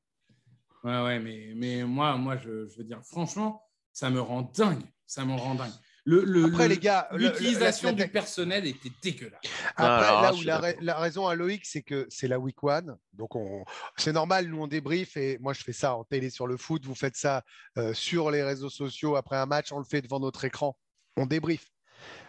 [0.84, 4.82] Ouais, ouais, mais, mais moi, moi je, je veux dire, franchement, ça me rend dingue.
[5.06, 5.70] Ça me rend dingue.
[6.04, 9.40] Le, le- Après, le- les gars, l'utilisation du personnel était dégueulasse.
[9.76, 10.62] Après, là où la, d'accord.
[10.62, 12.96] ra- la raison à Loïc, c'est que c'est la week one.
[13.12, 13.64] Donc, on...
[13.96, 15.16] c'est normal, nous, on débrief.
[15.16, 16.84] Et moi, je fais ça en télé sur le foot.
[16.84, 17.44] Vous faites ça
[17.78, 19.70] euh, sur les réseaux sociaux après un match.
[19.70, 20.76] On le fait devant notre écran.
[21.16, 21.66] On débrief.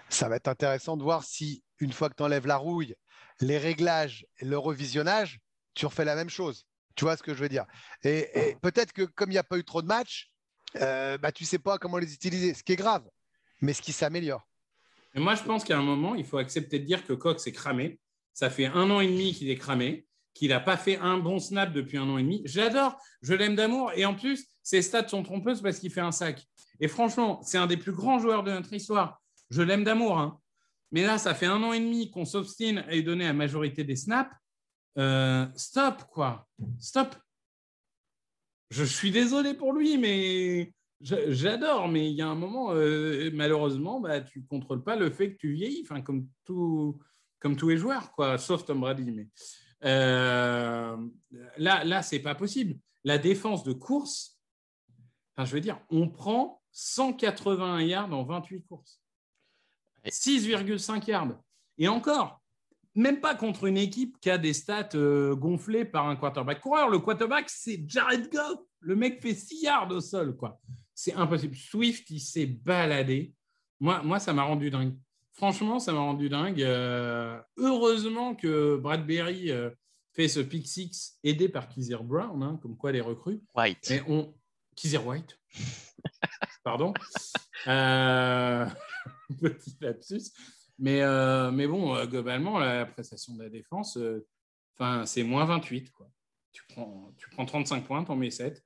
[0.09, 2.95] Ça va être intéressant de voir si, une fois que tu enlèves la rouille,
[3.39, 5.39] les réglages, et le revisionnage,
[5.73, 6.67] tu refais la même chose.
[6.95, 7.65] Tu vois ce que je veux dire?
[8.03, 10.31] Et, et peut-être que comme il n'y a pas eu trop de matchs,
[10.75, 13.03] euh, bah, tu sais pas comment les utiliser, ce qui est grave,
[13.63, 14.45] mais ce qui s'améliore.
[15.15, 17.99] Moi, je pense qu'à un moment, il faut accepter de dire que Cox est cramé.
[18.33, 21.39] Ça fait un an et demi qu'il est cramé, qu'il n'a pas fait un bon
[21.39, 22.41] snap depuis un an et demi.
[22.45, 23.91] J'adore, je l'aime d'amour.
[23.95, 26.45] Et en plus, ses stats sont trompeuses parce qu'il fait un sac.
[26.81, 29.21] Et franchement, c'est un des plus grands joueurs de notre histoire.
[29.49, 30.17] Je l'aime d'amour.
[30.19, 30.39] hein.
[30.91, 33.83] Mais là, ça fait un an et demi qu'on s'obstine à lui donner la majorité
[33.85, 34.31] des snaps.
[34.97, 36.47] Euh, stop, quoi.
[36.79, 37.15] Stop.
[38.71, 41.87] Je suis désolé pour lui, mais j'adore.
[41.87, 45.33] Mais il y a un moment, euh, malheureusement, bah, tu ne contrôles pas le fait
[45.33, 46.99] que tu vieillis, enfin, comme, tout,
[47.39, 49.11] comme tous les joueurs, quoi, sauf Tom Brady.
[49.11, 49.27] Mais
[49.85, 50.97] euh,
[51.57, 52.79] là, là c'est pas possible.
[53.03, 54.39] La défense de course,
[55.35, 59.01] enfin, je veux dire, on prend 181 yards en 28 courses.
[60.05, 61.39] 6,5 yards.
[61.77, 62.41] Et encore,
[62.95, 66.89] même pas contre une équipe qui a des stats euh, gonflées par un quarterback coureur.
[66.89, 68.59] Le quarterback, c'est Jared Goff.
[68.79, 70.35] Le mec fait 6 yards au sol.
[70.35, 70.59] quoi.
[70.95, 71.55] C'est impossible.
[71.55, 73.33] Swift, il s'est baladé.
[73.79, 74.95] Moi, moi ça m'a rendu dingue.
[75.33, 76.61] Franchement, ça m'a rendu dingue.
[76.61, 79.71] Euh, heureusement que Bradbury euh,
[80.13, 83.41] fait ce pick six aidé par Kizir Brown, hein, comme quoi les recrues.
[83.55, 83.87] White.
[83.89, 84.33] Mais on...
[84.75, 85.39] Kizir White.
[86.63, 86.93] Pardon.
[87.67, 88.65] Euh,
[89.41, 90.31] Petit lapsus.
[90.77, 93.97] Mais, euh, mais bon, globalement, la prestation de la défense,
[94.75, 95.91] enfin, c'est moins 28.
[95.91, 96.09] Quoi.
[96.51, 98.63] Tu, prends, tu prends 35 points, t'en mets 7.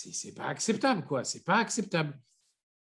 [0.00, 1.24] C'est c'est pas acceptable, quoi.
[1.24, 2.16] C'est pas acceptable.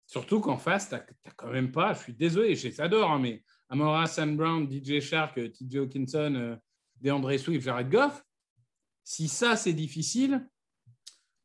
[0.05, 1.01] Surtout qu'en face, tu n'as
[1.35, 4.99] quand même pas, je suis désolé, je les adore, hein, mais Amora, Sam Brown, DJ
[5.01, 6.55] Shark, euh, TJ Hawkinson, euh,
[7.01, 8.23] DeAndre Swift, Jared Goff,
[9.03, 10.47] si ça c'est difficile,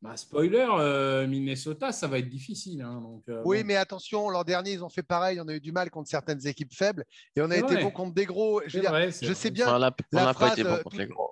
[0.01, 2.81] bah, spoiler, euh, Minnesota, ça va être difficile.
[2.81, 3.67] hein, donc, euh, Oui, bon.
[3.67, 5.39] mais attention, l'an dernier, ils ont fait pareil.
[5.41, 7.05] On a eu du mal contre certaines équipes faibles
[7.35, 7.83] et on a C'est été vrai.
[7.83, 8.61] bon contre des gros.
[8.65, 9.41] Je, C'est veux dire, vrai, c'est je vrai.
[9.41, 9.73] sais bien.
[9.73, 9.91] on la
[10.33, 11.31] pas été bon contre les gros.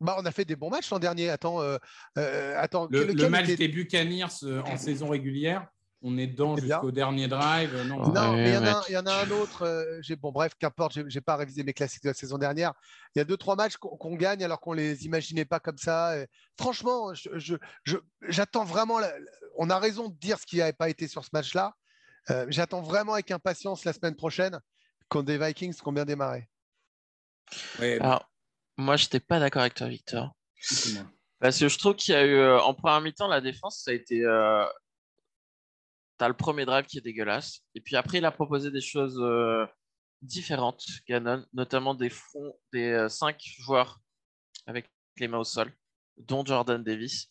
[0.00, 1.30] Bah, on a fait des bons matchs l'an dernier.
[1.30, 1.78] Attends, euh,
[2.18, 5.66] euh, attends Le, match était- des Buccaneers euh, en saison régulière,
[6.02, 6.64] on est dedans bien.
[6.64, 7.74] jusqu'au dernier drive.
[7.86, 8.68] Non, Non, Ouais, mais il y, en a ouais.
[8.70, 9.62] un- il y en a un autre.
[9.62, 12.74] euh, j'ai- bon, bref, qu'importe, j'ai- pas révisé mes classiques de la saison dernière.
[13.14, 16.18] Il y a deux, trois matchs qu'on gagne alors qu'on les imaginait pas comme ça.
[16.18, 16.26] Et
[16.58, 17.96] franchement, je- je- je-
[18.28, 18.98] j'attends vraiment.
[18.98, 19.12] la-
[19.56, 21.72] on a raison de dire ce qui n'avait pas été sur ce match-là.
[22.30, 24.60] Euh, j'attends vraiment avec impatience la semaine prochaine
[25.08, 26.46] contre des Vikings qui ont bien démarré.
[27.78, 28.28] Ouais, Alors,
[28.76, 30.34] moi, je n'étais pas d'accord avec toi, Victor.
[31.38, 33.90] Parce que je trouve qu'il y a eu, euh, en première mi-temps, la défense, ça
[33.90, 34.24] a été.
[34.24, 34.64] euh,
[36.18, 37.60] T'as le premier drive qui est dégueulasse.
[37.74, 39.66] Et puis après, il a proposé des choses euh,
[40.22, 44.00] différentes, Gannon, notamment des fonds, des euh, cinq joueurs
[44.66, 45.70] avec les mains au sol,
[46.16, 47.30] dont Jordan Davis.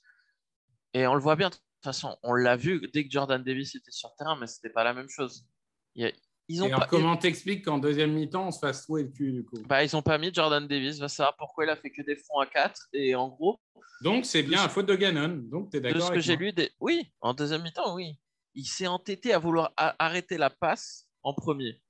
[0.94, 3.74] Et on le voit bien, de toute façon, on l'a vu dès que Jordan Davis
[3.74, 5.48] était sur terrain, mais c'était pas la même chose.
[5.96, 6.14] Il y a-
[6.48, 9.10] Ils ont Et alors, pas, comment t'expliques qu'en deuxième mi-temps, on se fasse trouver le
[9.10, 9.58] cul du coup?
[9.68, 12.16] Bah, ils ont pas mis Jordan Davis, va savoir pourquoi il a fait que des
[12.16, 12.88] fonds à 4.
[12.94, 13.60] Et en gros,
[14.02, 15.42] Donc, c'est bien De la faute de Gannon.
[15.50, 16.72] Donc, tu es de d'accord ce que j'ai lu, des...
[16.80, 18.20] oui, en deuxième mi-temps, oui.
[18.54, 21.82] Il s'est entêté à vouloir a- arrêter la passe en premier.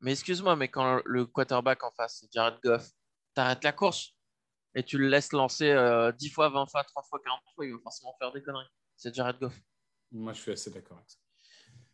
[0.00, 2.88] Mais excuse-moi, mais quand le quarterback en face, c'est Jared Goff,
[3.34, 4.14] t'arrêtes la course
[4.74, 7.72] et tu le laisses lancer euh, 10 fois, 20 fois, 30 fois, 40 fois, il
[7.72, 8.66] va forcément faire des conneries.
[8.96, 9.54] C'est Jared Goff.
[10.12, 11.18] Moi, je suis assez d'accord avec ça.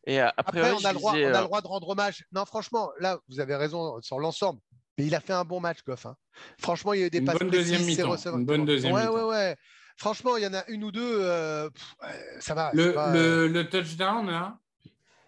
[0.06, 2.24] Et euh, Après, après, on, a le droit, on a le droit de rendre hommage.
[2.32, 4.60] Non, franchement, là, vous avez raison sur l'ensemble.
[4.98, 6.06] Mais il a fait un bon match, Goff.
[6.06, 6.16] hein.
[6.58, 8.14] Franchement, il y a eu des Une passes bonne deuxième mi-temps.
[8.36, 9.14] Une bonne deuxième ouais, mi-temps.
[9.14, 9.56] ouais, ouais.
[9.96, 11.18] Franchement, il y en a une ou deux.
[11.20, 11.94] euh, pff,
[12.40, 12.70] ça va.
[12.74, 14.58] Le, pas, le, le touchdown, là,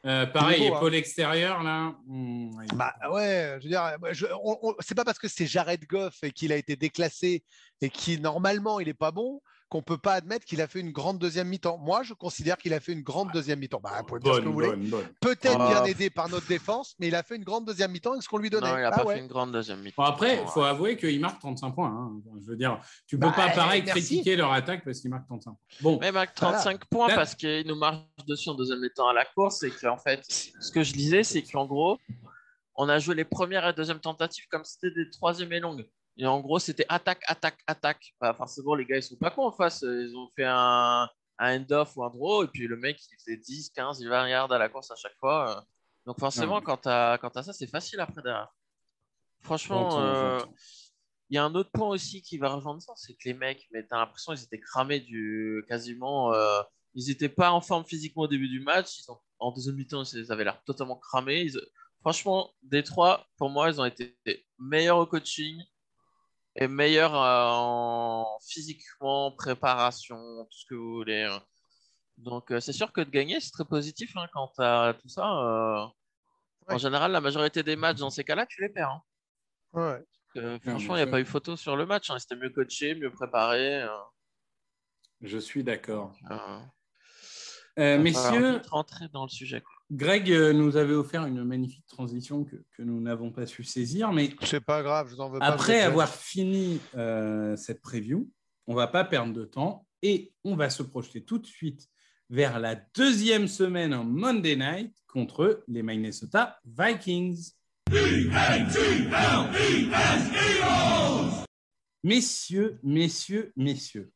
[0.05, 0.77] euh, pareil, hein.
[0.77, 1.95] épaule extérieure, là.
[2.07, 5.27] hmm, il- Bah ouais, je veux dire, moi, je- on- on- c'est pas parce que
[5.29, 7.43] c'est Jared Goff et qu'il a été déclassé
[7.81, 9.41] et qui normalement il est pas bon
[9.77, 11.77] qu'on peut pas admettre qu'il a fait une grande deuxième mi-temps.
[11.77, 13.81] Moi, je considère qu'il a fait une grande deuxième mi-temps.
[13.83, 14.69] Bah, vous pouvez me dire ce que bonne, vous voulez.
[14.69, 15.09] bonne, bonne.
[15.21, 15.69] Peut-être Ah.
[15.69, 18.29] bien aidé par notre défense, mais il a fait une grande deuxième mi-temps avec ce
[18.29, 18.71] qu'on lui donnait.
[18.71, 19.15] Non, il n'a Ah pas ouais.
[19.17, 20.03] fait une grande deuxième mi-temps.
[20.03, 21.89] Bon, après, il faut avouer qu'il marque 35 points.
[21.91, 22.13] hein.
[22.43, 24.01] Je veux dire, tu peux Bah, pas, pareil, merci.
[24.01, 25.59] critiquer leur attaque parce qu'ils marquent 35 points.
[25.83, 29.13] Bon, Même avec 35 points, Là- parce qu'il nous marche dessus en deuxième mi-temps à
[29.13, 31.99] la course, et qu'en fait, ce que je disais, c'est qu'en gros,
[32.77, 35.87] on a joué les premières et deuxièmes tentatives comme si c'était des troisième et longues.
[36.19, 38.15] Et en gros, c'était attaque, attaque, attaque.
[38.21, 39.83] Bah, forcément, les gars, ils sont pas cons en face.
[39.83, 43.37] Ils ont fait un, un end-off ou un draw, et puis le mec, il faisait
[43.37, 45.65] 10, 15, 20 yards à la course à chaque fois.
[46.07, 46.61] Donc forcément, Non.
[46.63, 48.49] quand tu as, ça, c'est facile après derrière.
[49.43, 50.55] Franchement, euh, j'entends.
[51.31, 53.67] il y a un autre point aussi qui va rejoindre ça, c'est que les mecs,
[53.73, 56.33] mais t'as l'impression qu'ils étaient cramés du quasiment.
[56.33, 56.63] euh,
[56.95, 59.01] ils n'étaient pas en forme physiquement au début du match.
[59.01, 61.43] Ils ont, en deuxième mi-temps, ils avaient l'air totalement cramés.
[61.43, 61.61] Ils-
[62.01, 64.17] franchement, des trois, pour moi, ils ont été
[64.59, 65.63] meilleurs au coaching
[66.57, 70.17] et meilleurs euh, en physiquement, préparation,
[70.51, 71.23] tout ce que vous voulez.
[71.25, 71.43] hein.
[72.19, 75.09] Donc, euh, c'est sûr que de gagner, c'est très positif hein, quand tu as tout
[75.09, 75.25] ça.
[75.25, 75.87] euh,
[76.69, 78.91] En général, la majorité des matchs dans ces cas-là, tu les perds.
[78.91, 79.03] hein.
[79.73, 80.05] Ouais.
[80.39, 82.09] Euh, franchement, il n'y a pas eu photo sur le match.
[82.11, 82.19] Hein.
[82.19, 83.83] C'était mieux coaché, mieux préparé.
[83.83, 83.89] euh,
[85.21, 86.15] je suis d'accord.
[86.31, 86.61] euh,
[87.79, 89.61] Euh, messieurs, rentrer dans le sujet.
[89.61, 89.76] quoi.
[89.91, 94.13] Greg euh, nous avait offert une magnifique transition que, que nous n'avons pas su saisir,
[94.13, 95.47] mais C'est pas grave, je vous en veux pas.
[95.49, 98.29] vous après avoir fini euh, cette preview,
[98.67, 101.89] on va pas perdre de temps et on va se projeter tout de suite
[102.31, 107.53] vers la deuxième semaine en Monday Night contre les Minnesota Vikings.
[112.03, 114.11] Messieurs, messieurs, messieurs,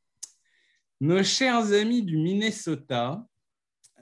[1.01, 3.25] nos chers amis du Minnesota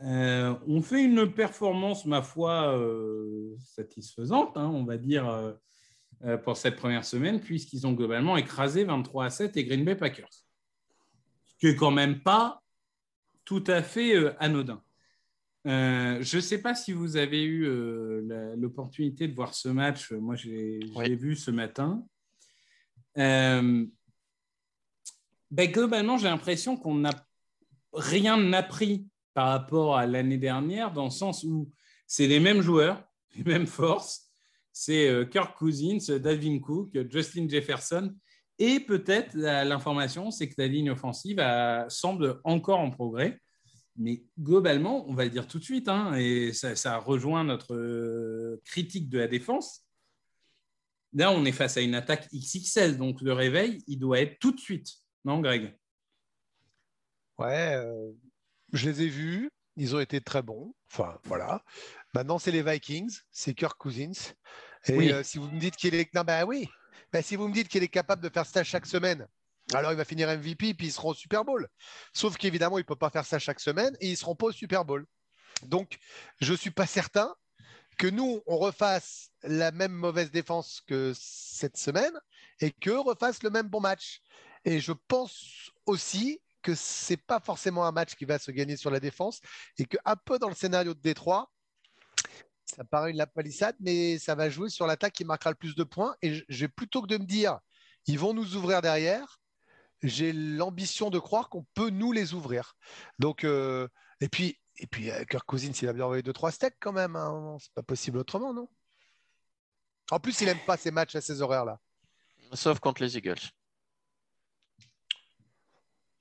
[0.05, 5.29] euh, ont fait une performance, ma foi, euh, satisfaisante, hein, on va dire,
[6.25, 9.97] euh, pour cette première semaine, puisqu'ils ont globalement écrasé 23 à 7 et Green Bay
[9.97, 10.33] Packers.
[11.45, 12.63] Ce qui est quand même pas
[13.45, 14.83] tout à fait anodin.
[15.65, 17.67] Je ne sais pas si vous avez eu
[18.57, 20.13] l'opportunité de voir ce match.
[20.13, 21.17] Moi, je l'ai je Oui.
[21.17, 22.05] vu ce matin.
[23.17, 23.89] Ben,
[25.51, 27.27] globalement, j'ai l'impression qu'on n'a
[27.93, 29.07] rien appris
[29.39, 31.71] par rapport à l'année dernière, dans le sens où
[32.09, 33.05] c'est les mêmes joueurs,
[33.37, 34.33] les mêmes forces.
[34.73, 38.13] C'est euh, Kirk Cousins, Dalvin Cook, Justin Jefferson.
[38.59, 43.41] Et peut-être l'information, c'est que la ligne offensive a- semble encore en progrès.
[43.95, 47.77] Mais globalement, on va le dire tout de suite, hein, et ça, ça rejoint notre
[47.77, 49.85] euh, critique de la défense.
[51.13, 54.51] Là, on est face à une attaque XXL, donc le réveil, il doit être tout
[54.51, 54.95] de suite.
[55.25, 55.79] Non, Greg?
[57.39, 58.11] Ouais, euh,
[58.73, 60.75] je les ai vus, ils ont été très bons.
[60.91, 61.63] Enfin, voilà.
[62.15, 64.13] Maintenant, c'est les Vikings, c'est Kirk Cousins.
[64.87, 65.13] Et Oui.
[65.13, 66.13] euh, si vous me dites qu'il est.
[66.15, 66.69] Non, ben oui.
[67.13, 69.27] Ben, si vous me dites qu'il est capable de faire ça chaque semaine,
[69.73, 71.69] alors il va finir MVP puis ils seront au Super Bowl.
[72.13, 74.47] Sauf qu'évidemment, il ne peut pas faire ça chaque semaine et ils ne seront pas
[74.47, 75.07] au Super Bowl.
[75.63, 75.99] Donc,
[76.41, 77.35] je ne suis pas certain
[77.99, 82.13] que nous, on refasse la même mauvaise défense que cette semaine
[82.61, 84.21] et qu'eux refassent le même bon match.
[84.65, 88.91] Et je pense aussi que c'est pas forcément un match qui va se gagner sur
[88.91, 89.41] la défense
[89.79, 91.51] et que un peu dans le scénario de Détroit,
[92.67, 95.75] ça paraît une la palissade, mais ça va jouer sur l'attaque qui marquera le plus
[95.75, 96.15] de points.
[96.21, 97.59] Et j'ai plutôt que de me dire,
[98.07, 99.41] ils vont nous ouvrir derrière,
[100.03, 102.75] j'ai l'ambition de croire qu'on peut nous les ouvrir.
[103.19, 103.89] Donc, euh,
[104.21, 106.93] et puis, et puis euh, Kirk Cousins, il a bien envoyé deux trois steaks quand
[106.93, 107.17] même.
[107.17, 107.57] hein.
[107.61, 108.69] C'est pas possible autrement, non?
[110.11, 111.81] En plus, il aime pas ces matchs à ces horaires-là.
[112.53, 113.41] Sauf contre les Eagles.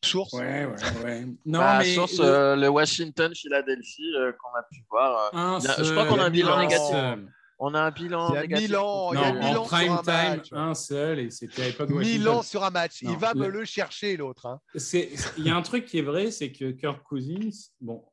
[0.08, 0.34] Source.
[0.34, 1.26] Ouais, ouais, ouais.
[1.46, 5.32] Non, Bah, mais source, le- euh, le Washington-Philadelphie euh, qu'on a pu voir.
[5.34, 6.88] euh, un il y a- je crois qu'on a un bilan négatif.
[6.92, 7.32] seul.
[7.60, 8.68] on a un bilan Il y a négatif.
[8.68, 10.48] Milan, il y Non, a contre- Milan en sur prime un time, match.
[10.54, 12.44] un seul, et c'était à l'époque de Milan Washington.
[12.44, 13.02] sur un match.
[13.04, 14.46] Non, il va me le- chercher, l'autre.
[14.46, 14.62] hein.
[14.76, 17.50] Il y a un truc qui est vrai, c'est que Kirk Cousins,
[17.82, 18.06] bon,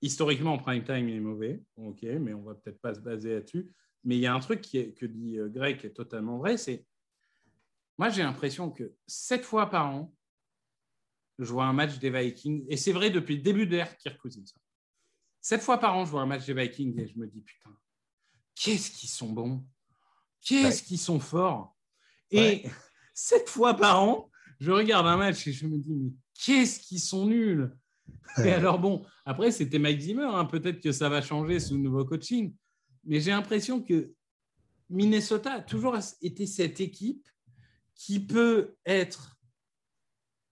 [0.00, 3.34] historiquement en prime time, il est mauvais, ok, mais on va peut-être pas se baser
[3.34, 3.70] là-dessus.
[4.04, 6.56] Mais il y a un truc qui est- que dit Greg qui est totalement vrai,
[6.56, 6.86] c'est
[7.98, 10.14] moi j'ai l'impression que sept fois par an,
[11.44, 14.18] je vois un match des Vikings, et c'est vrai depuis le début de l'ère Kirk
[14.18, 14.44] Cousins.
[15.40, 17.70] Sept fois par an, je vois un match des Vikings et je me dis putain,
[18.54, 19.64] qu'est-ce qu'ils sont bons,
[20.42, 21.76] qu'est-ce qu'ils sont forts.
[22.30, 22.64] Et
[23.14, 27.00] sept fois par an, je regarde un match et je me dis, mais qu'est-ce qu'ils
[27.00, 27.74] sont nuls.
[28.44, 30.44] Et alors bon, après c'était Mike Zimmer, hein.
[30.44, 32.54] peut-être que ça va changer sous le nouveau coaching,
[33.04, 34.12] mais j'ai l'impression que
[34.90, 37.26] Minnesota a toujours été cette équipe
[37.94, 39.39] qui peut être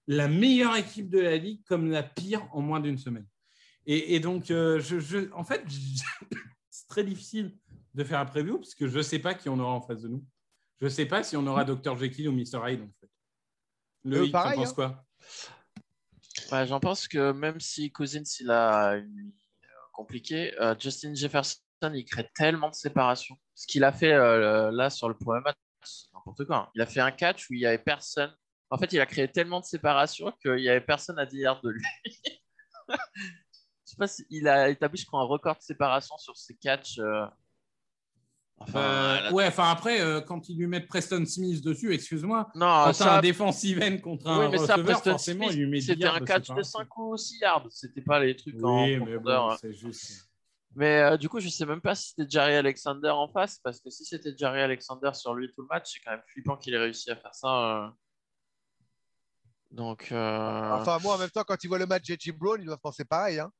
[0.08, 3.26] la meilleure équipe de la ligue comme la pire en moins d'une semaine.
[3.90, 5.64] Et, donc, euh, je, en fait,
[6.70, 7.56] c'est très difficile
[7.94, 10.02] de faire un preview parce que je ne sais pas qui on aura en face
[10.02, 10.22] de nous.
[10.78, 11.96] Je ne sais pas si on aura Dr.
[11.96, 12.60] Jekyll ou Mr.
[12.66, 13.10] Hyde, en fait.
[14.04, 14.74] Le Euh, pareil, penses hein.
[14.74, 15.04] quoi?
[16.52, 21.14] Ouais, J'en pense que même si Cousins il a une nuit euh, compliquée, euh, Justin
[21.14, 21.58] Jefferson
[21.94, 23.36] il crée tellement de séparation.
[23.54, 26.56] Ce qu'il a fait euh, là sur le premier match, c'est n'importe quoi.
[26.56, 26.70] hein.
[26.74, 28.34] Il a fait un catch où il n'y avait personne.
[28.70, 31.62] En fait, il a créé tellement de séparation qu'il n'y avait personne à 10 yards
[31.62, 31.84] de lui.
[32.88, 36.54] Je sais pas si il a établi, je crois, un record de séparation sur ses
[36.56, 36.98] catchs.
[36.98, 37.24] euh.
[38.60, 42.50] Enfin, Euh, là- Ouais, enfin après, euh, quand ils lui mettent Preston Smith dessus, excuse-moi,
[42.54, 45.56] non, quand ça, un défensive end contre un oui, mais ça, receveur, Preston forcément, Smith,
[45.56, 46.78] il lui met 10 c'était un catch de séparation.
[46.80, 47.66] 5 ou 6 yards.
[47.70, 49.46] C'était pas les trucs en Oui, mais profondeur.
[49.46, 49.56] bon, hein.
[49.60, 50.28] c'est juste.
[50.74, 53.80] Mais euh, du coup, je sais même pas si c'était Jerry Alexander en face, parce
[53.80, 56.74] que si c'était Jerry Alexander sur lui tout le match, c'est quand même flippant qu'il
[56.74, 57.94] ait réussi à faire ça.
[59.70, 62.32] Donc, euh, Enfin, moi, en même temps, quand il voit le match J.J.
[62.32, 63.38] Brown, ils doivent penser pareil.
[63.38, 63.52] hein.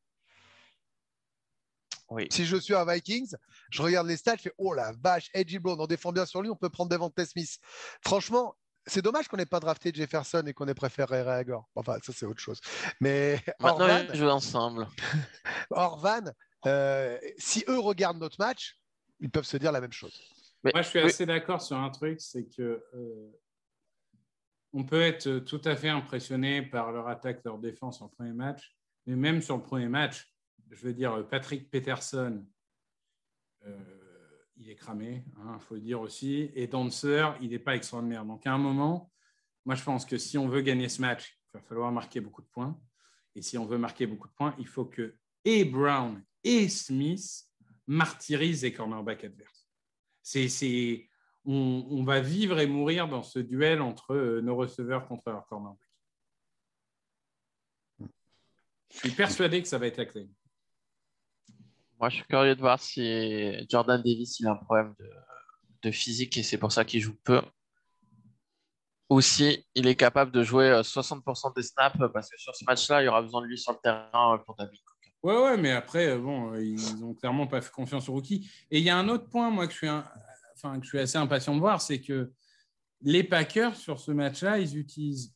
[2.11, 2.27] oui.
[2.31, 3.35] Si je suis un Vikings,
[3.71, 5.59] je regarde les stats, je fais Oh la vache, J.J.
[5.59, 7.59] Brown, on défend bien sur lui, on peut prendre Devontae Smith.
[8.03, 11.69] Franchement, c'est dommage qu'on n'ait pas drafté Jefferson et qu'on ait préféré Ray Agor.
[11.75, 12.59] Enfin, ça, c'est autre chose.
[13.01, 14.89] Mais Maintenant, Orvan, ils jouent ensemble.
[15.71, 16.23] Orvan,
[16.65, 18.79] euh, si eux regardent notre match,
[19.21, 20.19] ils peuvent se dire la même chose.
[20.65, 21.05] Mais- Moi, je suis oui.
[21.05, 23.39] assez d'accord sur un truc, c'est que euh,
[24.73, 28.77] on peut être tout à fait impressionné par leur attaque, leur défense en premier match,
[29.07, 30.33] mais même sur le premier match,
[30.71, 32.45] je veux dire, Patrick Peterson,
[33.65, 33.79] euh,
[34.57, 38.25] il est cramé, il faut le dire aussi, et Dancer, il n'est pas extraordinaire.
[38.25, 39.11] Donc, à un moment,
[39.65, 42.43] moi, je pense que si on veut gagner ce match, il va falloir marquer beaucoup
[42.43, 42.79] de points.
[43.35, 47.47] Et si on veut marquer beaucoup de points, il faut que et Brown et Smith
[47.87, 49.69] martyrisent les cornerbacks adverses.
[50.23, 51.08] C'est,
[51.49, 55.47] on, on va vivre et mourir dans ce duel entre euh, nos receveurs contre leurs
[55.47, 55.81] cornerbacks.
[58.91, 60.29] Je suis persuadé que ça va être la clé.
[61.99, 65.11] Moi, je suis curieux de voir si Jordan Davis il a un problème de,
[65.83, 67.41] de physique et c'est pour ça qu'il joue peu.
[69.11, 72.65] Ou si il est capable de jouer euh, 60% des snaps parce que sur ce
[72.67, 74.79] match-là, il y aura besoin de lui sur le terrain euh, pour David.
[75.23, 78.49] Ouais, ouais, mais après, euh, bon, euh, ils ont clairement pas fait confiance au rookie.
[78.71, 80.05] Et il y a un autre point, moi, que je suis, un-
[80.63, 82.33] enfin, que je suis assez impatient de voir, c'est que
[83.03, 85.35] les Packers, sur ce match-là, ils utilisent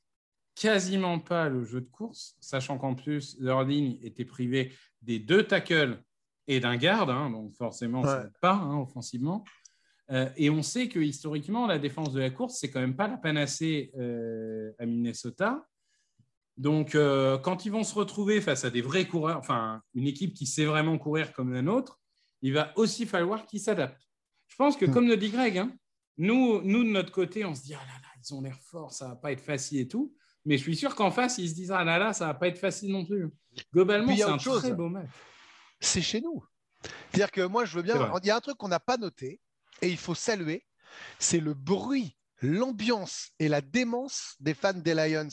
[0.54, 5.44] quasiment pas le jeu de course, sachant qu'en plus, leur ligne était privée des deux
[5.44, 6.02] tackles
[6.46, 8.24] et d'un garde, hein, donc forcément, Ouais.
[8.40, 9.44] pas hein, offensivement.
[10.10, 13.08] Euh, et on sait que historiquement, la défense de la course, c'est quand même pas
[13.08, 15.66] la panacée euh, à Minnesota.
[16.58, 20.34] Donc, euh, quand ils vont se retrouver face à des vrais coureurs, enfin, une équipe
[20.34, 21.98] qui sait vraiment courir comme la nôtre,
[22.42, 24.06] il va aussi falloir qu'ils s'adaptent.
[24.62, 24.92] Je pense que, Hmm.
[24.92, 25.72] comme le dit Greg, hein,
[26.18, 28.92] nous, nous, de notre côté, on se dit, ah là là, ils ont l'air forts,
[28.92, 30.14] ça va pas être facile et tout.
[30.44, 32.46] Mais je suis sûr qu'en face, ils se disent, ah là là, ça va pas
[32.48, 33.28] être facile non plus.
[33.72, 34.60] Globalement, Puis il y a c'est un chose.
[34.62, 35.08] très beau match.
[35.80, 36.44] c'est chez nous.
[37.10, 38.10] C'est-à-dire que moi, je veux bien.
[38.22, 39.40] Il y a un truc qu'on n'a pas noté
[39.80, 40.64] et il faut saluer
[41.18, 45.28] c'est le bruit, l'ambiance et la démence des fans des Lions.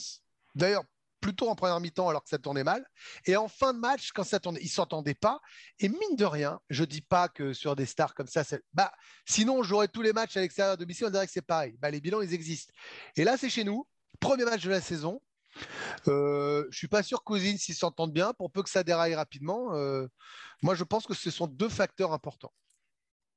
[0.54, 0.84] D'ailleurs,
[1.20, 2.84] plutôt en première mi-temps alors que ça tournait mal.
[3.26, 5.40] Et en fin de match, quand ça tournait, ils ne s'entendaient pas.
[5.78, 8.92] Et mine de rien, je ne dis pas que sur des stars comme ça, bah,
[9.26, 11.76] sinon on jouerait tous les matchs à l'extérieur de domicile, on dirait que c'est pareil.
[11.78, 12.72] Bah, les bilans, ils existent.
[13.16, 13.86] Et là, c'est chez nous.
[14.18, 15.20] Premier match de la saison.
[16.08, 18.32] Euh, je suis pas sûr qu'Ozin s'y s'entende bien.
[18.34, 20.06] Pour peu que ça déraille rapidement, euh,
[20.62, 22.52] moi je pense que ce sont deux facteurs importants.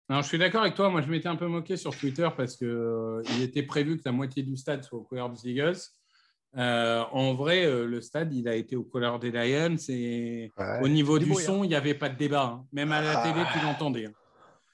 [0.09, 0.89] Alors, je suis d'accord avec toi.
[0.89, 4.11] Moi, je m'étais un peu moqué sur Twitter parce qu'il il était prévu que la
[4.11, 5.77] moitié du stade soit aux couleurs des Eagles.
[6.55, 9.75] Euh, en vrai, euh, le stade, il a été aux couleurs des Lions.
[9.89, 12.43] Et au niveau du son, il n'y avait pas de débat.
[12.45, 12.67] hein.
[12.71, 13.23] Même à la Ah.
[13.23, 14.05] télé, tu l'entendais.
[14.05, 14.13] hein.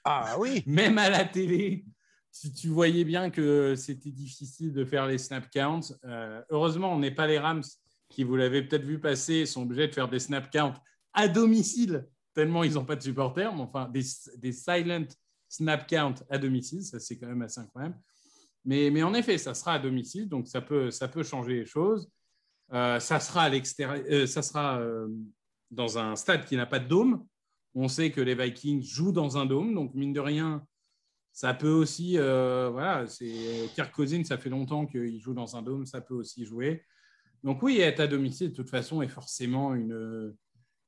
[0.04, 0.62] Ah oui.
[0.66, 1.84] Même à la télé,
[2.30, 5.80] si tu voyais bien que c'était difficile de faire les snap counts.
[6.04, 7.62] Euh, heureusement, on n'est pas les Rams
[8.08, 10.74] qui, vous l'avez peut-être vu passer, sont obligés de faire des snap counts
[11.12, 13.54] à domicile, tellement ils n'ont pas de supporters.
[13.54, 14.02] Mais enfin, des,
[14.38, 15.06] des silent
[15.48, 17.96] snap counts à domicile, ça c'est quand même assez incroyable.
[18.64, 20.90] Mais, en effet, ça sera à domicile, donc ça peut,
[21.22, 22.10] changer les choses.
[22.72, 25.08] Euh, ça sera à euh, ça sera euh,
[25.70, 27.26] dans un stade qui n'a pas de dôme.
[27.74, 30.64] On sait que les Vikings jouent dans un dôme, donc mine de rien,
[31.32, 33.06] ça peut aussi, voilà,
[33.74, 36.84] Kirk Cousins, ça fait longtemps qu'il joue dans un dôme, ça peut aussi jouer.
[37.44, 40.34] Donc oui, être à domicile de toute façon est forcément une,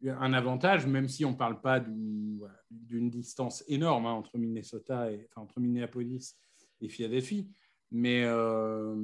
[0.08, 5.26] un avantage, même si on ne parle pas d'une distance énorme hein, entre Minnesota et
[5.30, 6.36] enfin, entre Minneapolis
[6.80, 7.48] et Philadelphie.
[7.94, 8.94] Mais, euh,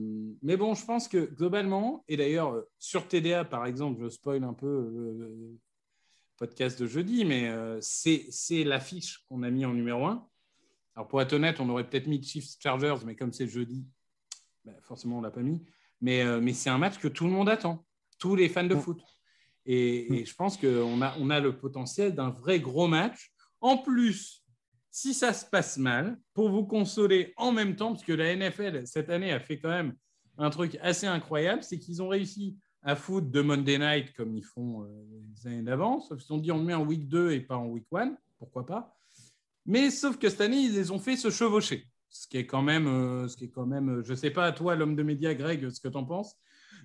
[0.42, 4.54] mais bon, je pense que globalement, et d'ailleurs sur TDA par exemple, je spoil un
[4.54, 5.58] peu le
[6.38, 10.26] podcast de jeudi, mais euh, c'est l'affiche qu'on a mis en numéro 1.
[10.96, 13.84] Alors pour être honnête, on aurait peut-être mis Chiefs Chargers, mais comme c'est jeudi,
[14.64, 15.62] ben, forcément on ne l'a pas mis.
[16.00, 17.84] Mais, euh, mais c'est un match que tout le monde attend,
[18.18, 18.80] tous les fans de Mm.
[18.80, 19.02] foot.
[19.66, 23.34] Et, et je pense qu'on a, on a le potentiel d'un vrai gros match.
[23.60, 24.46] En plus,
[25.00, 28.84] si ça se passe mal, pour vous consoler en même temps, parce que la NFL,
[28.84, 29.94] cette année, a fait quand même
[30.38, 34.42] un truc assez incroyable, c'est qu'ils ont réussi à foutre de Monday Night comme ils
[34.42, 34.88] font euh,
[35.36, 37.56] les années d'avant, sauf qu'ils ont dit on le met en week 2 et pas
[37.56, 38.96] en week 1, pourquoi pas?
[39.66, 41.86] Mais sauf que cette année, ils les ont fait se chevaucher.
[42.08, 44.74] Ce qui est quand même, euh, ce qui quand même euh, je sais pas, toi,
[44.74, 46.34] l'homme de médias, Greg, ce que tu en penses.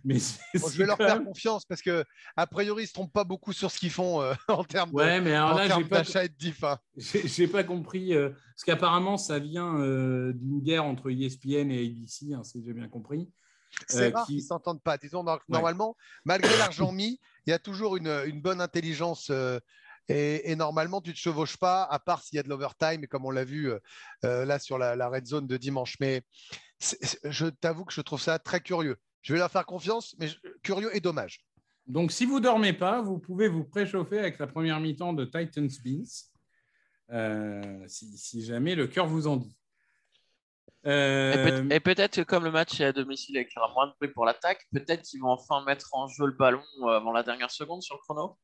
[0.04, 2.04] Mais c'est- Bon, je vais leur faire même- confiance parce que
[2.36, 4.96] a priori ils se trompent pas beaucoup sur ce qu'ils font euh, en termes de-
[5.22, 6.64] mais alors en là, termes j'ai pas, d'achat et de diff.
[6.64, 6.78] hein.
[6.98, 8.14] j'ai pas compris.
[8.14, 12.74] euh, parce qu'apparemment, ça vient euh, d'une guerre entre ESPN et ABC, hein, si j'ai
[12.74, 13.32] bien compris.
[13.88, 14.98] C'est rare qui- qu'ils s'entendent pas.
[14.98, 15.96] Disons, nor- normalement,
[16.26, 19.32] malgré l'argent mis, il y a toujours une, une bonne intelligence.
[20.10, 23.04] et, et normalement, tu ne te chevauches pas, à part s'il y a de l'overtime,
[23.06, 23.72] et comme on l'a vu
[24.26, 25.96] euh, là sur la, la red zone de dimanche.
[26.02, 26.24] Mais
[27.24, 28.98] je t'avoue que je trouve ça très curieux.
[29.24, 31.44] Je vais leur faire confiance, mais je- curieux et dommage.
[31.88, 35.68] Donc, si vous dormez pas, vous pouvez vous préchauffer avec la première mi-temps de Titans
[35.84, 36.04] Beans,
[37.12, 39.58] euh, si, si jamais le cœur vous en dit.
[40.86, 43.60] Et, Euh, peut- et peut-être que comme le match est à domicile et qu'il y
[43.64, 46.62] aura moins de bruit pour l'attaque, peut-être qu'ils vont enfin mettre en jeu le ballon
[46.84, 48.38] euh, avant la dernière seconde sur le chrono.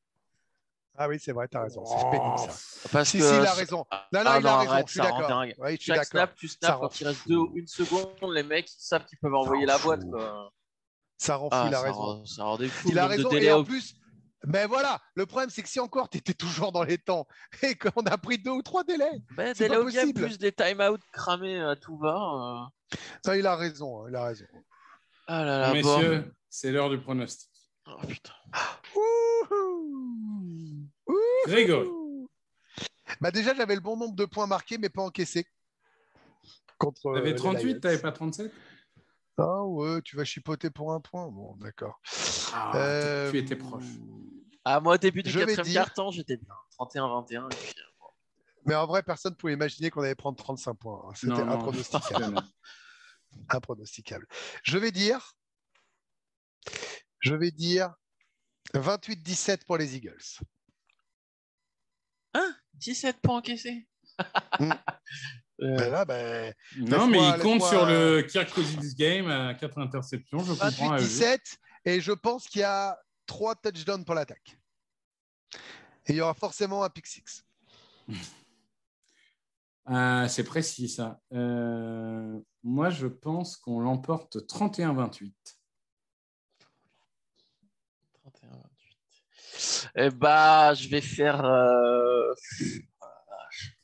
[0.96, 1.84] Ah oui, c'est vrai, tu as raison.
[1.86, 2.90] C'est pénible, ça.
[2.92, 3.78] Parce Si, que si, il a raison.
[3.78, 4.72] Non, non, Ah il a raison.
[4.72, 5.46] arrête, je suis ça rend d'accord.
[5.80, 8.82] chaque snap, tu Ça snaps quand il reste deux ou une seconde, les mecs ils
[8.84, 10.04] savent qu'ils peuvent envoyer la boîte.
[10.10, 10.52] Quoi.
[11.22, 11.98] Ça rend fou, Ah, il a ça, raison.
[12.00, 12.88] rend, ça rend des fous.
[12.90, 13.30] Il a raison.
[13.32, 13.94] Et en plus,
[14.48, 17.28] mais voilà, le problème, c'est que si encore tu étais toujours dans les temps
[17.62, 20.22] et qu'on a pris deux ou trois délais, Ben, c'est délais pas possible.
[20.22, 22.16] plus des time-out cramés à tout va.
[22.16, 22.98] euh.
[23.28, 24.02] non, il a raison.
[24.02, 24.46] hein, Il a raison.
[25.28, 25.74] Ah là là, bon.
[25.76, 27.50] messieurs, c'est l'heure du pronostic.
[27.86, 28.34] Oh, putain.
[28.96, 30.88] Ouhou.
[31.08, 31.16] Ouhou.
[31.48, 31.90] Grégory.
[33.22, 35.46] Bah déjà, j'avais le bon nombre de points marqués, mais pas encaissés.
[36.78, 37.02] Contre.
[37.02, 37.80] Tu euh, avais les 38, Lions.
[37.82, 38.52] tu n'avais pas 37
[39.40, 41.28] Ah ouais, tu vas chipoter pour un point.
[41.30, 42.00] Bon, d'accord.
[42.54, 43.86] Ah, Euh, Tu étais proche.
[44.66, 46.54] Ah, moi, au début du quatrième dire- quart-temps, j'étais bien.
[46.78, 47.50] 31-21.
[47.50, 48.06] et puis, euh,
[48.66, 51.02] Mais en vrai, personne ne pouvait imaginer qu'on allait prendre 35 points.
[51.08, 51.14] hein.
[51.16, 52.36] C'était impronosticable.
[53.50, 54.28] impronosticable.
[54.64, 55.34] Je vais dire.
[57.22, 57.94] Je vais dire
[58.74, 60.18] 28-17 pour les Eagles.
[62.76, 63.88] 17 points encaissés.
[64.60, 64.72] Mm.
[65.62, 69.78] Euh, Ben là, ben, Non, mais il compte sur le Kirk Cousins game à 4
[69.80, 70.40] interceptions.
[70.40, 70.92] Je comprends.
[70.94, 71.04] à eux.
[71.04, 74.58] 28-17 et je pense qu'il y a trois touchdowns pour l'attaque.
[76.08, 77.46] Et il y aura forcément un pick six.
[79.86, 81.20] Ah, c'est précis ça.
[81.34, 85.32] Euh, moi, je pense qu'on l'emporte 31-28.
[88.26, 89.90] 31-28.
[89.96, 91.44] Eh bah, je vais faire.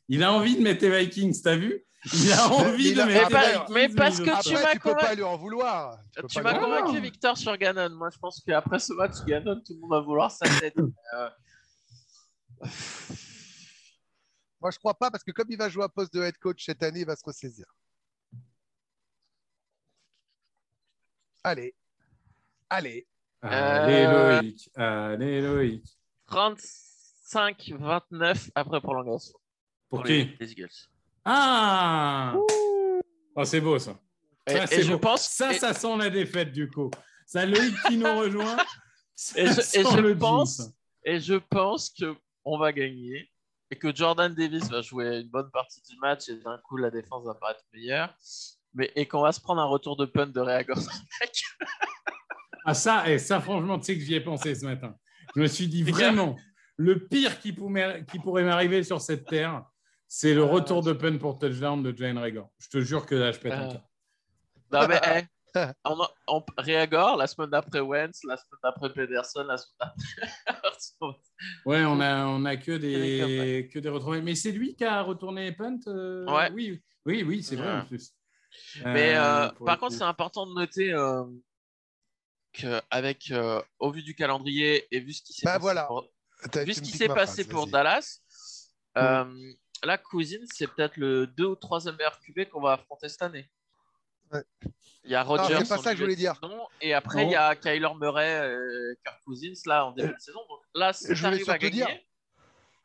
[0.07, 1.83] Il a envie de mettre les Vikings, t'as vu?
[2.13, 3.73] Il a envie il de mettre les Vikings.
[3.73, 5.05] mais parce que tu m'as tu peux convaincu.
[5.05, 5.97] pas lui en vouloir.
[6.15, 6.99] peux Tu pas m'as convaincu.
[6.99, 7.89] Victor, sur Gannon.
[7.95, 10.75] Moi, je pense qu'après ce match, Gannon, tout le monde va vouloir sa tête.
[11.15, 11.29] Euh,
[14.61, 16.65] Moi, je crois pas parce que comme il va jouer à poste de head coach
[16.65, 17.65] cette année, il va se ressaisir.
[21.43, 21.75] Allez.
[22.69, 23.07] Allez.
[23.41, 24.69] Allez, Euh, Loïc.
[24.75, 25.83] Allez, Loïc.
[26.29, 29.37] 35-29 après prolongation.
[29.95, 30.69] Pour les, Eagles.
[31.23, 32.35] Ah
[33.35, 33.99] Oh, c'est beau ça.
[34.47, 34.99] Et, Ça, et je beau.
[34.99, 35.27] pense.
[35.27, 36.89] Ça, et- ça sent la défaite du coup.
[37.25, 38.57] Ça, Loïc qui nous rejoint.
[39.37, 39.79] Et je-
[40.11, 40.61] et pense-.
[41.05, 43.31] Et je pense que on va gagner
[43.71, 46.91] et que Jordan Davis va jouer une bonne partie du match et d'un coup la
[46.91, 48.13] défense va paraître meilleure.
[48.73, 50.77] Mais, et qu'on va se prendre un retour de punt de Reagor.
[52.65, 54.95] Ah ça, et ça franchement, tu sais que j'y ai pensé ce matin.
[55.35, 56.35] Je me suis dit vraiment,
[56.77, 59.63] le pire qui, pourrait- qui pourrait m'arriver sur cette terre,
[60.07, 62.43] c'est le retour de punt pour touchdown de Jane Rager.
[62.59, 63.83] Je te jure que là, je pète un Euh, câble.
[64.71, 65.25] Non mais hey,
[65.85, 65.97] on,
[66.27, 66.43] on-
[67.17, 69.95] la semaine d'après Wentz, la semaine d'après Pederson, la semaine d'après.
[71.65, 74.21] Ouais, on a, on a que des que des retrouvailles.
[74.21, 76.49] Mais c'est lui qui a retourné punt euh, Ouais.
[76.53, 77.79] Oui, oui, oui, c'est vrai Ouais.
[77.81, 78.13] en plus.
[78.85, 81.23] Mais Euh, euh, par contre, c'est important de noter euh,
[82.53, 85.83] qu'avec, euh, au vu du calendrier et vu ce qui s'est Bah passé, voilà.
[85.85, 86.07] pour,
[86.63, 87.71] vu ce qui s'est passé phrase, pour vas-y.
[87.71, 88.19] Dallas,
[88.97, 89.53] euh,
[89.85, 93.49] la cousine, c'est peut-être le 2 ou 3 meilleur QB qu'on va affronter cette année.
[94.31, 94.43] Ouais.
[95.03, 95.59] Il y a Rodgers.
[95.59, 96.33] c'est pas ça que je voulais dire.
[96.41, 100.19] saison, et après, il y a Kyler Murray, euh, Kirk Cousins, là, en début de
[100.19, 100.39] saison.
[100.49, 102.01] Donc là, si je voulais t'arrives à surtout dire- gagner,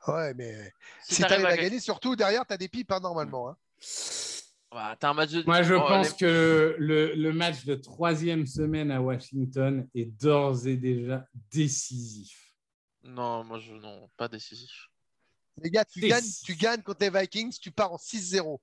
[0.09, 0.73] Ouais, mais
[1.03, 3.51] Si si t'arrives t'arrives à à ga- gagner, surtout derrière, t'as des pipes hein, normalement.
[3.51, 3.57] hein.
[4.73, 5.43] Bah, t'as un match de.
[5.45, 10.07] Moi, je Oh, pense les- que le, le match de troisième semaine à Washington est
[10.07, 12.55] d'ores et déjà décisif.
[13.03, 13.73] Non, moi, je.
[13.73, 14.90] Non, pas décisif.
[15.63, 18.59] Les gars, tu gagnes, tu gagnes contre les Vikings, tu pars en 6-0.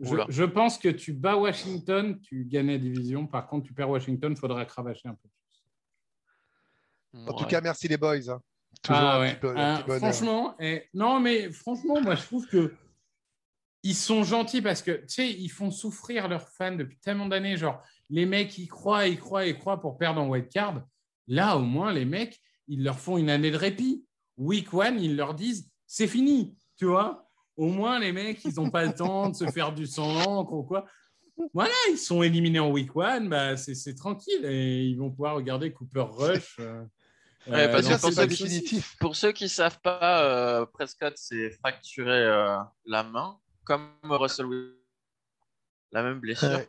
[0.00, 3.26] Je, pense que tu bats Washington, tu gagnes la division.
[3.26, 7.24] Par contre, tu perds Washington, il faudra cravacher un peu plus.
[7.28, 8.28] En tout cas, merci les boys.
[8.30, 8.40] hein.
[8.82, 9.30] Toujours Ah un ouais.
[9.32, 9.98] petit peu- un Euh, petit bonheur.
[10.00, 12.74] franchement, eh, non, mais franchement, moi, je trouve que
[13.84, 17.56] ils sont gentils parce que, tu sais, ils font souffrir leurs fans depuis tellement d'années.
[17.56, 20.82] Genre, les mecs, ils croient, ils croient, ils croient pour perdre en white card.
[21.28, 24.04] Là, au moins, les mecs, ils leur font une année de répit.
[24.36, 27.28] Week one, ils leur disent, c'est fini, tu vois.
[27.56, 30.62] Au moins, les mecs, ils n'ont pas le temps de se faire du sang ou
[30.62, 30.86] quoi.
[31.52, 35.34] Voilà, ils sont éliminés en week one, bah, c'est c'est tranquille et ils vont pouvoir
[35.34, 36.56] regarder Cooper Rush.
[36.60, 36.82] euh,
[37.48, 38.60] Ouais, parce dans que Déjà, pour ceux qui- saucisses.
[38.62, 38.96] définitif.
[39.00, 44.46] Pour ceux qui ne savent pas, euh, Prescott s'est fracturé euh, la main, comme Russell
[44.46, 44.76] Wilson.
[45.90, 46.48] La même blessure.
[46.50, 46.68] Ouais.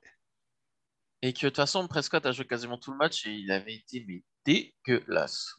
[1.22, 3.76] Et que de toute façon, Prescott a joué quasiment tout le match et il avait
[3.76, 5.56] été mais dégueulasse.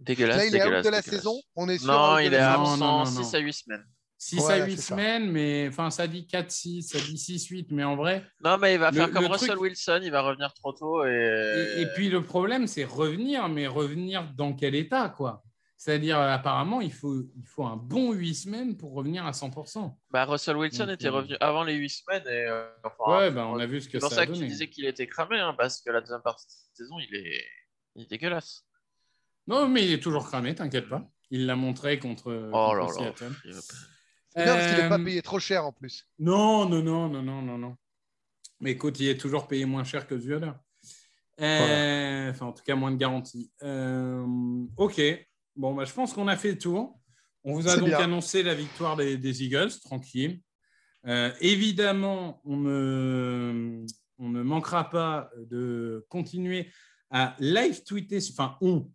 [0.00, 1.40] Dégueulasse, Là, il est out de la saison.
[1.56, 1.88] On est sûr.
[1.88, 3.34] Non, il la est absent non, 6 non.
[3.34, 3.84] à 8 semaines.
[4.20, 4.88] 6 Voilà, à 8 c'est ça.
[4.88, 8.24] semaines, mais enfin, ça dit 4-6, ça dit 6-8, mais en vrai.
[8.44, 10.72] Non, mais il va Le- faire comme le Russell truc- Wilson, il va revenir trop
[10.72, 11.74] tôt et.
[11.78, 15.44] Et, et puis le problème, c'est revenir, mais revenir dans quel état, quoi?
[15.76, 19.96] C'est-à-dire, apparemment, il faut, il faut un bon 8 semaines pour revenir à 100%.
[20.10, 22.46] Bah, Russell Wilson Donc, était euh, revenu avant les 8 semaines et.
[22.48, 24.32] euh, enfin, Ouais, ben, on a vu ce C'est que pour ça ça a que
[24.32, 24.48] tu donné.
[24.50, 27.44] disais qu'il était cramé, hein, parce que la deuxième partie de saison, il est,
[27.94, 28.64] il est dégueulasse.
[29.48, 31.08] Non, mais il est toujours cramé, t'inquiète pas.
[31.30, 33.12] Il l'a montré contre, Oh contre là là.
[33.16, 33.32] Seattle.
[34.30, 36.06] C'est bien parce qu'il n'est pas Euh, payé trop cher en plus.
[36.18, 37.76] Non, non, non, non, non, non, non.
[38.60, 40.62] Mais écoute, il est toujours payé moins cher que Zuyoda.
[41.40, 43.50] Euh, Enfin, en tout cas, moins de garantie.
[43.62, 44.24] Euh,
[44.76, 45.00] ok.
[45.56, 46.98] Bon, bah, je pense qu'on a fait le tour.
[47.44, 47.98] On vous a donc bien.
[48.00, 50.40] annoncé la victoire des, des Eagles, tranquille.
[51.06, 53.86] Euh, évidemment, on ne,
[54.18, 56.70] on ne manquera pas de continuer
[57.10, 58.90] à live tweeter, enfin, on,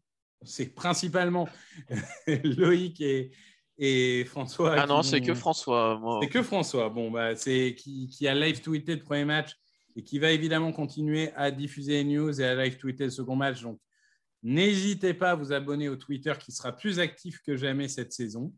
[0.46, 1.48] c'est principalement
[2.28, 3.32] Loïc et,
[3.78, 4.76] et François.
[4.78, 6.00] Ah non, c'est que François.
[6.22, 6.90] C'est que François.
[6.90, 9.52] Bon, bah, c'est qui, qui a live tweeté le premier match
[9.96, 13.36] et qui va évidemment continuer à diffuser les news et à live tweeter le second
[13.36, 13.62] match.
[13.62, 13.80] Donc,
[14.42, 18.54] n'hésitez pas à vous abonner au Twitter qui sera plus actif que jamais cette saison.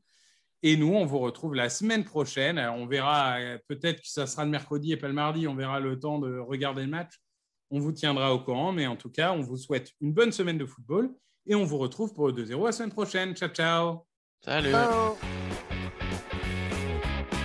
[0.63, 2.57] Et nous, on vous retrouve la semaine prochaine.
[2.57, 5.47] Alors, on verra, euh, peut-être que ça sera le mercredi et pas le mardi.
[5.47, 7.13] On verra le temps de regarder le match.
[7.69, 8.71] On vous tiendra au courant.
[8.71, 11.13] Mais en tout cas, on vous souhaite une bonne semaine de football
[11.47, 13.35] et on vous retrouve pour le 2-0 la semaine prochaine.
[13.35, 14.05] Ciao, ciao.
[14.43, 14.71] Salut.
[14.71, 15.17] Ciao.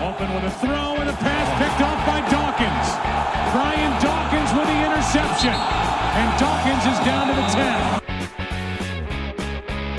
[0.01, 2.89] Open with a throw and a pass picked off by Dawkins.
[3.53, 5.53] Brian Dawkins with the interception.
[5.53, 8.00] And Dawkins is down to the 10.